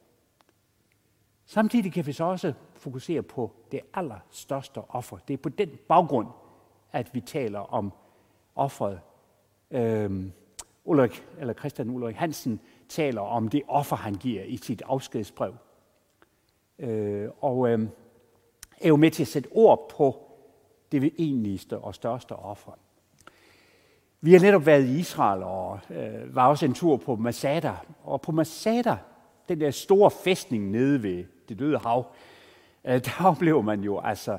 Samtidig 1.45 1.93
kan 1.93 2.05
vi 2.05 2.11
så 2.11 2.23
også 2.23 2.53
fokusere 2.73 3.21
på 3.21 3.51
det 3.71 3.79
allerstørste 3.93 4.81
offer. 4.89 5.17
Det 5.17 5.33
er 5.33 5.37
på 5.37 5.49
den 5.49 5.69
baggrund, 5.89 6.27
at 6.91 7.13
vi 7.13 7.21
taler 7.21 7.59
om 7.59 7.93
offeret 8.55 8.99
øh, 9.75 10.25
Ulrik, 10.85 11.25
eller 11.39 11.53
Christian 11.53 11.89
Ulrik 11.89 12.15
Hansen 12.15 12.59
taler 12.89 13.21
om 13.21 13.47
det 13.47 13.61
offer, 13.67 13.95
han 13.95 14.15
giver 14.15 14.43
i 14.43 14.57
sit 14.57 14.81
afskedsbrev. 14.85 15.53
Øh, 16.79 17.29
og 17.41 17.69
øh, 17.69 17.87
er 18.81 18.87
jo 18.87 18.95
med 18.95 19.11
til 19.11 19.23
at 19.23 19.27
sætte 19.27 19.49
ord 19.51 19.89
på 19.97 20.21
det 20.91 21.13
egentligste 21.17 21.77
og 21.77 21.95
største 21.95 22.35
offer. 22.35 22.71
Vi 24.21 24.33
har 24.33 24.39
netop 24.39 24.65
været 24.65 24.85
i 24.85 24.99
Israel 24.99 25.43
og 25.43 25.79
øh, 25.89 26.35
var 26.35 26.47
også 26.47 26.65
en 26.65 26.73
tur 26.73 26.97
på 26.97 27.15
Masada. 27.15 27.73
Og 28.03 28.21
på 28.21 28.31
Masada, 28.31 28.97
den 29.49 29.61
der 29.61 29.71
store 29.71 30.11
fæstning 30.11 30.71
nede 30.71 31.03
ved 31.03 31.23
det 31.49 31.59
døde 31.59 31.77
hav, 31.77 32.05
øh, 32.85 32.93
der 33.05 33.25
oplever 33.25 33.61
man 33.61 33.81
jo 33.81 33.99
altså, 33.99 34.37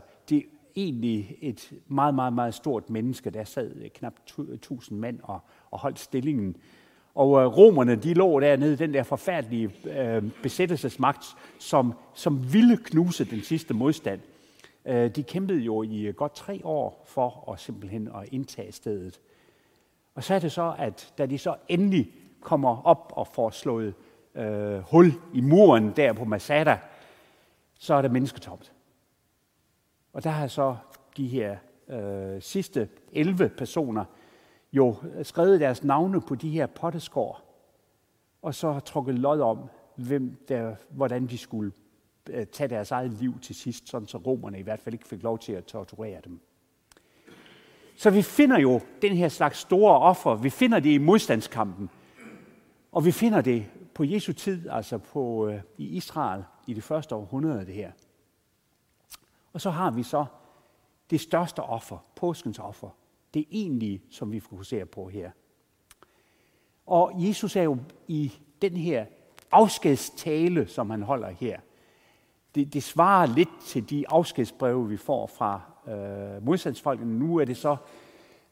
egentlig 0.76 1.36
et 1.40 1.72
meget, 1.86 2.14
meget, 2.14 2.32
meget 2.32 2.54
stort 2.54 2.90
menneske. 2.90 3.30
Der 3.30 3.44
sad 3.44 3.76
øh, 3.76 3.90
knap 3.90 4.14
1000 4.26 4.98
øh, 4.98 5.00
mand 5.00 5.20
og, 5.22 5.40
og 5.70 5.78
holdt 5.78 5.98
stillingen. 5.98 6.56
Og 7.14 7.40
øh, 7.40 7.46
romerne, 7.46 7.96
de 7.96 8.14
lå 8.14 8.40
dernede, 8.40 8.76
den 8.76 8.94
der 8.94 9.02
forfærdelige 9.02 9.70
øh, 9.84 10.22
besættelsesmagt, 10.42 11.24
som, 11.58 11.94
som 12.14 12.52
ville 12.52 12.76
knuse 12.76 13.24
den 13.24 13.40
sidste 13.40 13.74
modstand. 13.74 14.20
Øh, 14.86 15.10
de 15.10 15.22
kæmpede 15.22 15.60
jo 15.60 15.82
i 15.82 16.02
øh, 16.02 16.14
godt 16.14 16.34
tre 16.34 16.60
år 16.64 17.04
for 17.06 17.52
at 17.52 17.60
simpelthen 17.60 18.08
at 18.08 18.28
indtage 18.32 18.72
stedet. 18.72 19.20
Og 20.14 20.24
så 20.24 20.34
er 20.34 20.38
det 20.38 20.52
så, 20.52 20.74
at 20.78 21.14
da 21.18 21.26
de 21.26 21.38
så 21.38 21.54
endelig 21.68 22.12
kommer 22.40 22.86
op 22.86 23.12
og 23.16 23.26
får 23.26 23.50
slået 23.50 23.94
øh, 24.34 24.78
hul 24.78 25.12
i 25.34 25.40
muren 25.40 25.92
der 25.96 26.12
på 26.12 26.24
Masada, 26.24 26.78
så 27.78 27.94
er 27.94 28.02
det 28.02 28.10
mennesketomt. 28.10 28.72
Og 30.16 30.24
der 30.24 30.30
har 30.30 30.46
så 30.46 30.76
de 31.16 31.26
her 31.26 31.56
øh, 31.88 32.42
sidste 32.42 32.88
11 33.12 33.48
personer 33.48 34.04
jo 34.72 34.96
skrevet 35.22 35.60
deres 35.60 35.84
navne 35.84 36.20
på 36.20 36.34
de 36.34 36.50
her 36.50 36.66
potteskår, 36.66 37.42
og 38.42 38.54
så 38.54 38.80
trukket 38.80 39.14
lod 39.14 39.40
om, 39.40 39.58
hvem 39.96 40.36
der, 40.48 40.74
hvordan 40.90 41.26
de 41.26 41.38
skulle 41.38 41.72
øh, 42.30 42.46
tage 42.46 42.68
deres 42.68 42.90
eget 42.90 43.12
liv 43.12 43.40
til 43.40 43.54
sidst, 43.54 43.88
sådan 43.88 44.08
så 44.08 44.18
romerne 44.18 44.58
i 44.58 44.62
hvert 44.62 44.80
fald 44.80 44.94
ikke 44.94 45.08
fik 45.08 45.22
lov 45.22 45.38
til 45.38 45.52
at 45.52 45.64
torturere 45.64 46.20
dem. 46.24 46.40
Så 47.96 48.10
vi 48.10 48.22
finder 48.22 48.58
jo 48.58 48.80
den 49.02 49.12
her 49.12 49.28
slags 49.28 49.58
store 49.58 49.98
offer. 49.98 50.34
Vi 50.34 50.50
finder 50.50 50.80
det 50.80 50.90
i 50.90 50.98
modstandskampen. 50.98 51.90
Og 52.92 53.04
vi 53.04 53.12
finder 53.12 53.40
det 53.40 53.66
på 53.94 54.04
Jesu 54.04 54.32
tid, 54.32 54.68
altså 54.68 54.98
på, 54.98 55.48
øh, 55.48 55.60
i 55.78 55.86
Israel, 55.86 56.42
i 56.66 56.74
det 56.74 56.82
første 56.82 57.14
århundrede 57.14 57.60
af 57.60 57.66
det 57.66 57.74
her. 57.74 57.90
Og 59.56 59.60
så 59.60 59.70
har 59.70 59.90
vi 59.90 60.02
så 60.02 60.24
det 61.10 61.20
største 61.20 61.62
offer, 61.62 61.98
påskens 62.16 62.58
offer. 62.58 62.88
Det 63.34 63.46
egentlige, 63.50 64.02
som 64.10 64.32
vi 64.32 64.40
fokuserer 64.40 64.84
på 64.84 65.08
her. 65.08 65.30
Og 66.86 67.12
Jesus 67.16 67.56
er 67.56 67.62
jo 67.62 67.78
i 68.08 68.32
den 68.62 68.72
her 68.76 69.06
afskedstale, 69.52 70.66
som 70.66 70.90
han 70.90 71.02
holder 71.02 71.28
her. 71.28 71.60
Det, 72.54 72.74
det 72.74 72.82
svarer 72.82 73.26
lidt 73.26 73.48
til 73.66 73.90
de 73.90 74.08
afskedsbreve, 74.08 74.88
vi 74.88 74.96
får 74.96 75.26
fra 75.26 75.60
øh, 75.88 76.44
modstandsfolkene. 76.46 77.18
Nu 77.18 77.36
er 77.36 77.44
det 77.44 77.56
så 77.56 77.76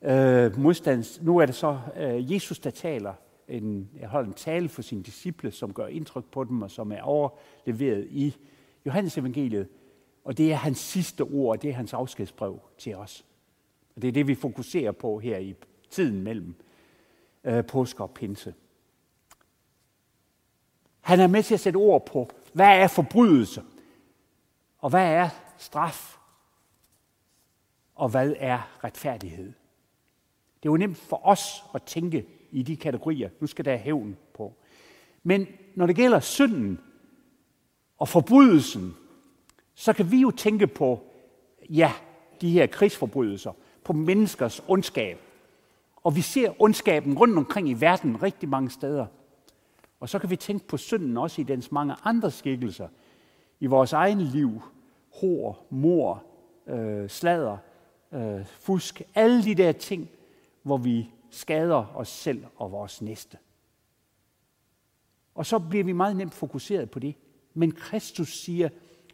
øh, 0.02 0.58
modstands, 0.58 1.22
nu 1.22 1.38
er 1.38 1.46
det 1.46 1.54
så 1.54 1.78
øh, 1.96 2.32
Jesus, 2.32 2.58
der 2.58 2.70
taler. 2.70 3.14
En, 3.48 3.90
jeg 4.00 4.08
holder 4.08 4.28
en 4.28 4.34
tale 4.34 4.68
for 4.68 4.82
sine 4.82 5.02
disciple, 5.02 5.50
som 5.50 5.72
gør 5.72 5.86
indtryk 5.86 6.24
på 6.24 6.44
dem, 6.44 6.62
og 6.62 6.70
som 6.70 6.92
er 6.92 7.02
overleveret 7.02 8.06
i 8.10 8.36
Johannes 8.86 9.18
evangeliet. 9.18 9.68
Og 10.24 10.38
det 10.38 10.52
er 10.52 10.56
hans 10.56 10.78
sidste 10.78 11.22
ord, 11.22 11.60
det 11.60 11.70
er 11.70 11.74
hans 11.74 11.92
afskedsbrev 11.92 12.60
til 12.78 12.96
os. 12.96 13.24
Og 13.96 14.02
det 14.02 14.08
er 14.08 14.12
det, 14.12 14.26
vi 14.26 14.34
fokuserer 14.34 14.92
på 14.92 15.18
her 15.18 15.38
i 15.38 15.54
tiden 15.90 16.22
mellem 16.22 16.54
øh, 17.44 17.66
påske 17.66 18.02
og 18.02 18.10
pinse. 18.10 18.54
Han 21.00 21.20
er 21.20 21.26
med 21.26 21.42
til 21.42 21.54
at 21.54 21.60
sætte 21.60 21.76
ord 21.76 22.06
på, 22.06 22.30
hvad 22.52 22.78
er 22.78 22.88
forbrydelse, 22.88 23.62
og 24.78 24.90
hvad 24.90 25.12
er 25.12 25.28
straf, 25.58 26.16
og 27.94 28.08
hvad 28.08 28.34
er 28.38 28.84
retfærdighed. 28.84 29.52
Det 30.62 30.68
er 30.68 30.72
jo 30.72 30.76
nemt 30.76 30.96
for 30.96 31.26
os 31.26 31.64
at 31.74 31.82
tænke 31.82 32.26
i 32.50 32.62
de 32.62 32.76
kategorier. 32.76 33.30
Nu 33.40 33.46
skal 33.46 33.64
der 33.64 33.76
hævn 33.76 34.16
på. 34.34 34.56
Men 35.22 35.46
når 35.74 35.86
det 35.86 35.96
gælder 35.96 36.20
synden 36.20 36.80
og 37.98 38.08
forbrydelsen, 38.08 38.94
så 39.74 39.92
kan 39.92 40.10
vi 40.10 40.20
jo 40.20 40.30
tænke 40.30 40.66
på, 40.66 41.00
ja, 41.68 41.92
de 42.40 42.50
her 42.50 42.66
krigsforbrydelser, 42.66 43.52
på 43.84 43.92
menneskers 43.92 44.62
ondskab. 44.68 45.18
Og 45.96 46.16
vi 46.16 46.20
ser 46.20 46.62
ondskaben 46.62 47.18
rundt 47.18 47.38
omkring 47.38 47.68
i 47.68 47.74
verden 47.74 48.22
rigtig 48.22 48.48
mange 48.48 48.70
steder. 48.70 49.06
Og 50.00 50.08
så 50.08 50.18
kan 50.18 50.30
vi 50.30 50.36
tænke 50.36 50.66
på 50.66 50.76
synden 50.76 51.16
også 51.16 51.40
i 51.40 51.44
dens 51.44 51.72
mange 51.72 51.94
andre 52.04 52.30
skikkelser. 52.30 52.88
I 53.60 53.66
vores 53.66 53.92
egen 53.92 54.20
liv. 54.20 54.62
Hår, 55.20 55.66
mor, 55.70 56.24
øh, 56.66 57.08
slader, 57.08 57.56
øh, 58.12 58.46
fusk. 58.46 59.02
Alle 59.14 59.44
de 59.44 59.54
der 59.54 59.72
ting, 59.72 60.10
hvor 60.62 60.76
vi 60.76 61.10
skader 61.30 61.96
os 61.96 62.08
selv 62.08 62.44
og 62.56 62.72
vores 62.72 63.02
næste. 63.02 63.38
Og 65.34 65.46
så 65.46 65.58
bliver 65.58 65.84
vi 65.84 65.92
meget 65.92 66.16
nemt 66.16 66.34
fokuseret 66.34 66.90
på 66.90 66.98
det. 66.98 67.14
Men 67.54 67.72
Kristus 67.72 68.40
siger, 68.40 68.68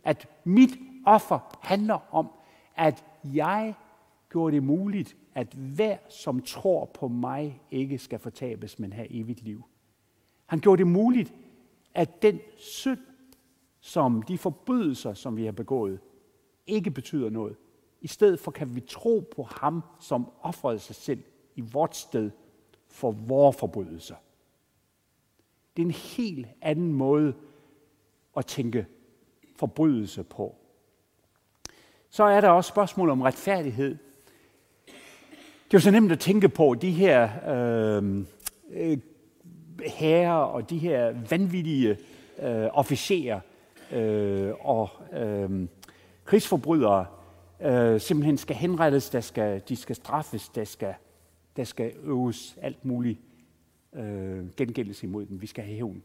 at 0.04 0.28
mit 0.44 0.70
offer 1.06 1.58
handler 1.60 2.14
om, 2.14 2.28
at 2.76 3.04
jeg 3.24 3.74
gjorde 4.30 4.54
det 4.54 4.62
muligt, 4.62 5.16
at 5.34 5.54
hver, 5.54 5.96
som 6.08 6.42
tror 6.42 6.84
på 6.84 7.08
mig, 7.08 7.62
ikke 7.70 7.98
skal 7.98 8.18
fortabes, 8.18 8.78
men 8.78 8.92
have 8.92 9.12
evigt 9.12 9.42
liv. 9.42 9.64
Han 10.46 10.60
gjorde 10.60 10.78
det 10.78 10.86
muligt, 10.86 11.34
at 11.94 12.22
den 12.22 12.40
synd, 12.56 12.98
som 13.80 14.22
de 14.22 14.38
forbrydelser, 14.38 15.14
som 15.14 15.36
vi 15.36 15.44
har 15.44 15.52
begået, 15.52 16.00
ikke 16.66 16.90
betyder 16.90 17.30
noget. 17.30 17.56
I 18.00 18.06
stedet 18.06 18.40
for 18.40 18.50
kan 18.50 18.74
vi 18.74 18.80
tro 18.80 19.32
på 19.36 19.42
ham, 19.42 19.82
som 20.00 20.30
offrede 20.40 20.78
sig 20.78 20.96
selv 20.96 21.22
i 21.56 21.60
vort 21.60 21.96
sted 21.96 22.30
for 22.88 23.10
vores 23.10 23.56
forbrydelser. 23.56 24.14
Det 25.76 25.82
er 25.82 25.86
en 25.86 25.92
helt 25.92 26.46
anden 26.60 26.92
måde 26.92 27.34
at 28.36 28.46
tænke 28.46 28.86
forbrydelse 29.60 30.22
på. 30.22 30.54
Så 32.10 32.24
er 32.24 32.40
der 32.40 32.48
også 32.48 32.68
spørgsmål 32.68 33.10
om 33.10 33.22
retfærdighed. 33.22 33.96
Det 35.64 35.74
er 35.74 35.78
jo 35.78 35.80
så 35.80 35.90
nemt 35.90 36.12
at 36.12 36.20
tænke 36.20 36.48
på 36.48 36.74
de 36.74 36.90
her 36.90 37.28
øh, 37.48 38.24
øh, 38.72 38.98
herrer 39.86 40.34
og 40.34 40.70
de 40.70 40.78
her 40.78 41.14
vanvittige 41.30 41.98
øh, 42.42 42.66
officerer 42.72 43.40
øh, 43.92 44.52
og 44.60 44.88
øh, 45.12 45.68
krigsforbrydere 46.24 47.06
øh, 47.60 48.00
simpelthen 48.00 48.38
skal 48.38 48.56
henrettes, 48.56 49.10
der 49.10 49.20
skal, 49.20 49.62
de 49.68 49.76
skal 49.76 49.96
straffes, 49.96 50.48
der 50.48 50.64
skal, 50.64 50.94
der 51.56 51.64
skal 51.64 51.92
øves 52.04 52.58
alt 52.62 52.84
muligt 52.84 53.18
øh, 53.92 54.46
gengældelse 54.56 55.06
imod 55.06 55.26
dem. 55.26 55.42
Vi 55.42 55.46
skal 55.46 55.64
have 55.64 55.76
hævn. 55.76 56.02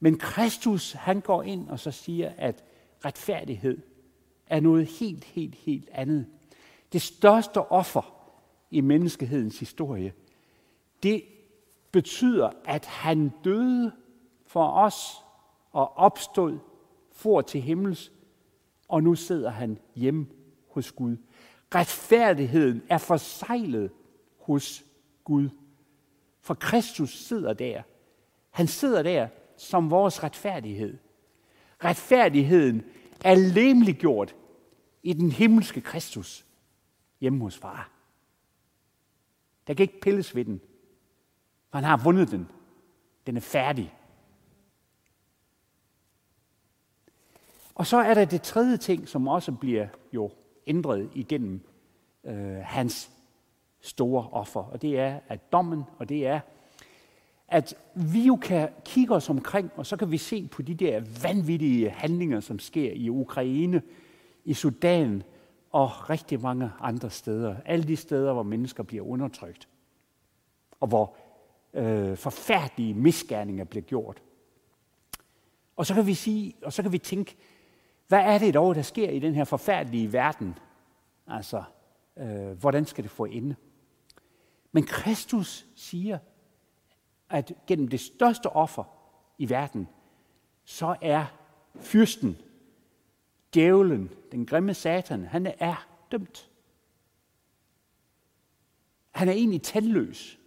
Men 0.00 0.18
Kristus, 0.18 0.92
han 0.92 1.20
går 1.20 1.42
ind 1.42 1.68
og 1.68 1.78
så 1.78 1.90
siger, 1.90 2.32
at 2.36 2.64
retfærdighed 3.04 3.78
er 4.46 4.60
noget 4.60 4.86
helt, 4.86 5.24
helt, 5.24 5.54
helt 5.54 5.88
andet. 5.92 6.26
Det 6.92 7.02
største 7.02 7.58
offer 7.58 8.14
i 8.70 8.80
menneskehedens 8.80 9.58
historie, 9.58 10.12
det 11.02 11.22
betyder, 11.92 12.50
at 12.64 12.86
han 12.86 13.32
døde 13.44 13.92
for 14.46 14.70
os 14.70 15.24
og 15.72 15.96
opstod, 15.96 16.58
for 17.12 17.40
til 17.40 17.60
himmels, 17.60 18.12
og 18.88 19.02
nu 19.02 19.14
sidder 19.14 19.50
han 19.50 19.78
hjemme 19.94 20.26
hos 20.68 20.92
Gud. 20.92 21.16
Retfærdigheden 21.74 22.82
er 22.88 22.98
forsejlet 22.98 23.90
hos 24.38 24.84
Gud. 25.24 25.48
For 26.40 26.54
Kristus 26.54 27.10
sidder 27.10 27.52
der. 27.52 27.82
Han 28.50 28.66
sidder 28.66 29.02
der 29.02 29.28
som 29.58 29.90
vores 29.90 30.22
retfærdighed. 30.22 30.98
Retfærdigheden 31.84 32.84
er 33.24 33.34
lemliggjort 33.34 34.34
i 35.02 35.12
den 35.12 35.32
himmelske 35.32 35.80
Kristus 35.80 36.46
hjemme 37.20 37.40
hos 37.44 37.58
far. 37.58 37.90
Der 39.66 39.74
kan 39.74 39.82
ikke 39.82 40.00
pilles 40.00 40.34
ved 40.34 40.44
den, 40.44 40.60
for 41.70 41.78
han 41.78 41.84
har 41.84 41.96
vundet 42.04 42.30
den. 42.30 42.48
Den 43.26 43.36
er 43.36 43.40
færdig. 43.40 43.94
Og 47.74 47.86
så 47.86 47.96
er 47.96 48.14
der 48.14 48.24
det 48.24 48.42
tredje 48.42 48.76
ting, 48.76 49.08
som 49.08 49.28
også 49.28 49.52
bliver 49.52 49.88
jo 50.12 50.30
ændret 50.66 51.10
igennem 51.14 51.68
øh, 52.24 52.56
hans 52.56 53.10
store 53.80 54.28
offer, 54.32 54.62
og 54.62 54.82
det 54.82 54.98
er, 54.98 55.20
at 55.28 55.52
dommen, 55.52 55.82
og 55.98 56.08
det 56.08 56.26
er, 56.26 56.40
at 57.48 57.74
vi 57.94 58.22
jo 58.22 58.36
kan 58.36 58.68
kigge 58.84 59.14
os 59.14 59.30
omkring, 59.30 59.70
og 59.76 59.86
så 59.86 59.96
kan 59.96 60.10
vi 60.10 60.18
se 60.18 60.46
på 60.46 60.62
de 60.62 60.74
der 60.74 61.02
vanvittige 61.22 61.90
handlinger, 61.90 62.40
som 62.40 62.58
sker 62.58 62.92
i 62.92 63.08
Ukraine, 63.08 63.82
i 64.44 64.54
Sudan 64.54 65.22
og 65.70 66.10
rigtig 66.10 66.40
mange 66.40 66.70
andre 66.80 67.10
steder. 67.10 67.56
Alle 67.64 67.88
de 67.88 67.96
steder, 67.96 68.32
hvor 68.32 68.42
mennesker 68.42 68.82
bliver 68.82 69.04
undertrykt, 69.04 69.68
og 70.80 70.88
hvor 70.88 71.16
øh, 71.74 72.16
forfærdelige 72.16 72.94
misgerninger 72.94 73.64
bliver 73.64 73.84
gjort. 73.84 74.22
Og 75.76 75.86
så 75.86 75.94
kan 75.94 76.06
vi 76.06 76.14
sige, 76.14 76.54
og 76.62 76.72
så 76.72 76.82
kan 76.82 76.92
vi 76.92 76.98
tænke, 76.98 77.36
hvad 78.08 78.20
er 78.20 78.38
det 78.38 78.54
dog, 78.54 78.74
der 78.74 78.82
sker 78.82 79.10
i 79.10 79.18
den 79.18 79.34
her 79.34 79.44
forfærdelige 79.44 80.12
verden? 80.12 80.58
Altså, 81.26 81.62
øh, 82.16 82.50
hvordan 82.50 82.86
skal 82.86 83.04
det 83.04 83.10
få 83.10 83.24
ende? 83.24 83.54
Men 84.72 84.86
Kristus 84.86 85.66
siger, 85.76 86.18
at 87.30 87.52
gennem 87.66 87.88
det 87.88 88.00
største 88.00 88.46
offer 88.46 88.84
i 89.38 89.50
verden, 89.50 89.88
så 90.64 90.96
er 91.02 91.24
fyrsten, 91.80 92.36
djævlen, 93.54 94.10
den 94.32 94.46
grimme 94.46 94.74
satan, 94.74 95.24
han 95.24 95.46
er 95.58 95.88
dømt. 96.12 96.50
Han 99.10 99.28
er 99.28 99.32
egentlig 99.32 99.62
tandløs. 99.62 100.38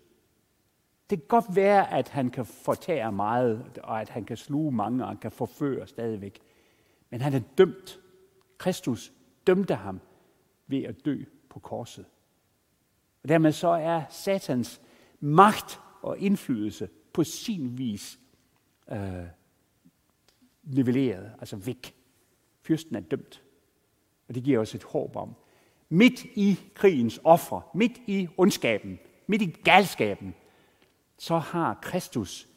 Det 1.10 1.20
kan 1.20 1.28
godt 1.28 1.56
være, 1.56 1.94
at 1.94 2.10
han 2.10 2.30
kan 2.30 2.46
fortære 2.46 3.12
meget, 3.12 3.80
og 3.84 4.02
at 4.02 4.10
han 4.10 4.26
kan 4.26 4.38
sluge 4.38 4.72
mange, 4.72 5.04
og 5.04 5.08
han 5.08 5.17
kan 5.17 5.32
forføre 5.32 5.88
stadigvæk. 5.88 6.39
Men 7.10 7.22
han 7.22 7.34
er 7.34 7.41
dømt. 7.58 8.00
Kristus 8.58 9.13
dømte 9.48 9.76
ham 9.76 10.00
ved 10.67 10.84
at 10.84 11.06
dø 11.06 11.24
på 11.50 11.60
korset. 11.60 12.06
Og 13.24 13.30
dermed 13.30 13.52
så 13.52 13.67
er 13.67 14.04
satans 14.10 14.82
magt 15.20 15.80
og 16.01 16.19
indflydelse 16.19 16.89
på 17.13 17.23
sin 17.23 17.77
vis 17.77 18.19
øh, 18.91 19.25
nivelleret, 20.63 21.31
altså 21.39 21.55
væk. 21.55 21.95
Fyrsten 22.61 22.95
er 22.95 22.99
dømt. 22.99 23.43
Og 24.27 24.35
det 24.35 24.43
giver 24.43 24.59
os 24.59 24.75
et 24.75 24.83
håb 24.83 25.15
om. 25.15 25.35
Midt 25.89 26.23
i 26.23 26.59
krigens 26.73 27.19
offer, 27.23 27.71
midt 27.73 28.01
i 28.07 28.27
ondskaben, 28.37 28.99
midt 29.27 29.41
i 29.41 29.45
galskaben, 29.45 30.35
så 31.17 31.37
har 31.37 31.79
Kristus 31.81 32.49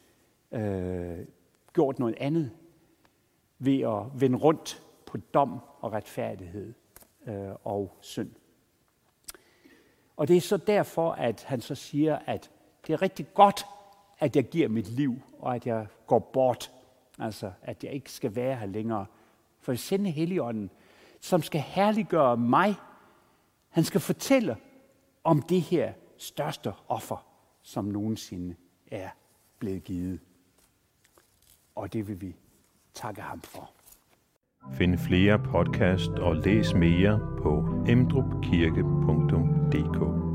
øh, 0.51 1.19
gjort 1.73 1.99
noget 1.99 2.15
andet 2.19 2.51
ved 3.59 3.79
at 3.79 4.21
vende 4.21 4.37
rundt 4.37 4.83
på 5.05 5.17
dom 5.17 5.59
og 5.79 5.93
retfærdighed 5.93 6.73
øh, 7.27 7.51
og 7.63 7.97
synd. 8.01 8.31
Og 10.17 10.27
det 10.27 10.37
er 10.37 10.41
så 10.41 10.57
derfor, 10.57 11.11
at 11.11 11.43
han 11.43 11.61
så 11.61 11.75
siger, 11.75 12.19
at 12.25 12.51
det 12.87 12.93
er 12.93 13.01
rigtig 13.01 13.33
godt, 13.33 13.65
at 14.19 14.35
jeg 14.35 14.43
giver 14.43 14.69
mit 14.69 14.87
liv, 14.87 15.21
og 15.39 15.55
at 15.55 15.67
jeg 15.67 15.87
går 16.07 16.19
bort 16.19 16.71
Altså, 17.19 17.51
at 17.61 17.83
jeg 17.83 17.91
ikke 17.91 18.11
skal 18.11 18.35
være 18.35 18.55
her 18.55 18.65
længere. 18.65 19.05
For 19.59 19.71
jeg 19.71 19.79
sender 19.79 20.11
Helligånden, 20.11 20.69
som 21.21 21.41
skal 21.41 21.61
herliggøre 21.61 22.37
mig. 22.37 22.75
Han 23.69 23.83
skal 23.83 24.01
fortælle 24.01 24.57
om 25.23 25.41
det 25.41 25.61
her 25.61 25.93
største 26.17 26.73
offer, 26.87 27.25
som 27.61 27.85
nogensinde 27.85 28.55
er 28.91 29.09
blevet 29.59 29.83
givet. 29.83 30.19
Og 31.75 31.93
det 31.93 32.07
vil 32.07 32.21
vi 32.21 32.35
takke 32.93 33.21
ham 33.21 33.41
for. 33.41 33.71
Find 34.71 34.97
flere 34.97 35.39
podcast 35.39 36.09
og 36.09 36.35
læs 36.35 36.73
mere 36.73 37.19
på 37.41 37.65
emdrupkirke.dk 37.87 40.34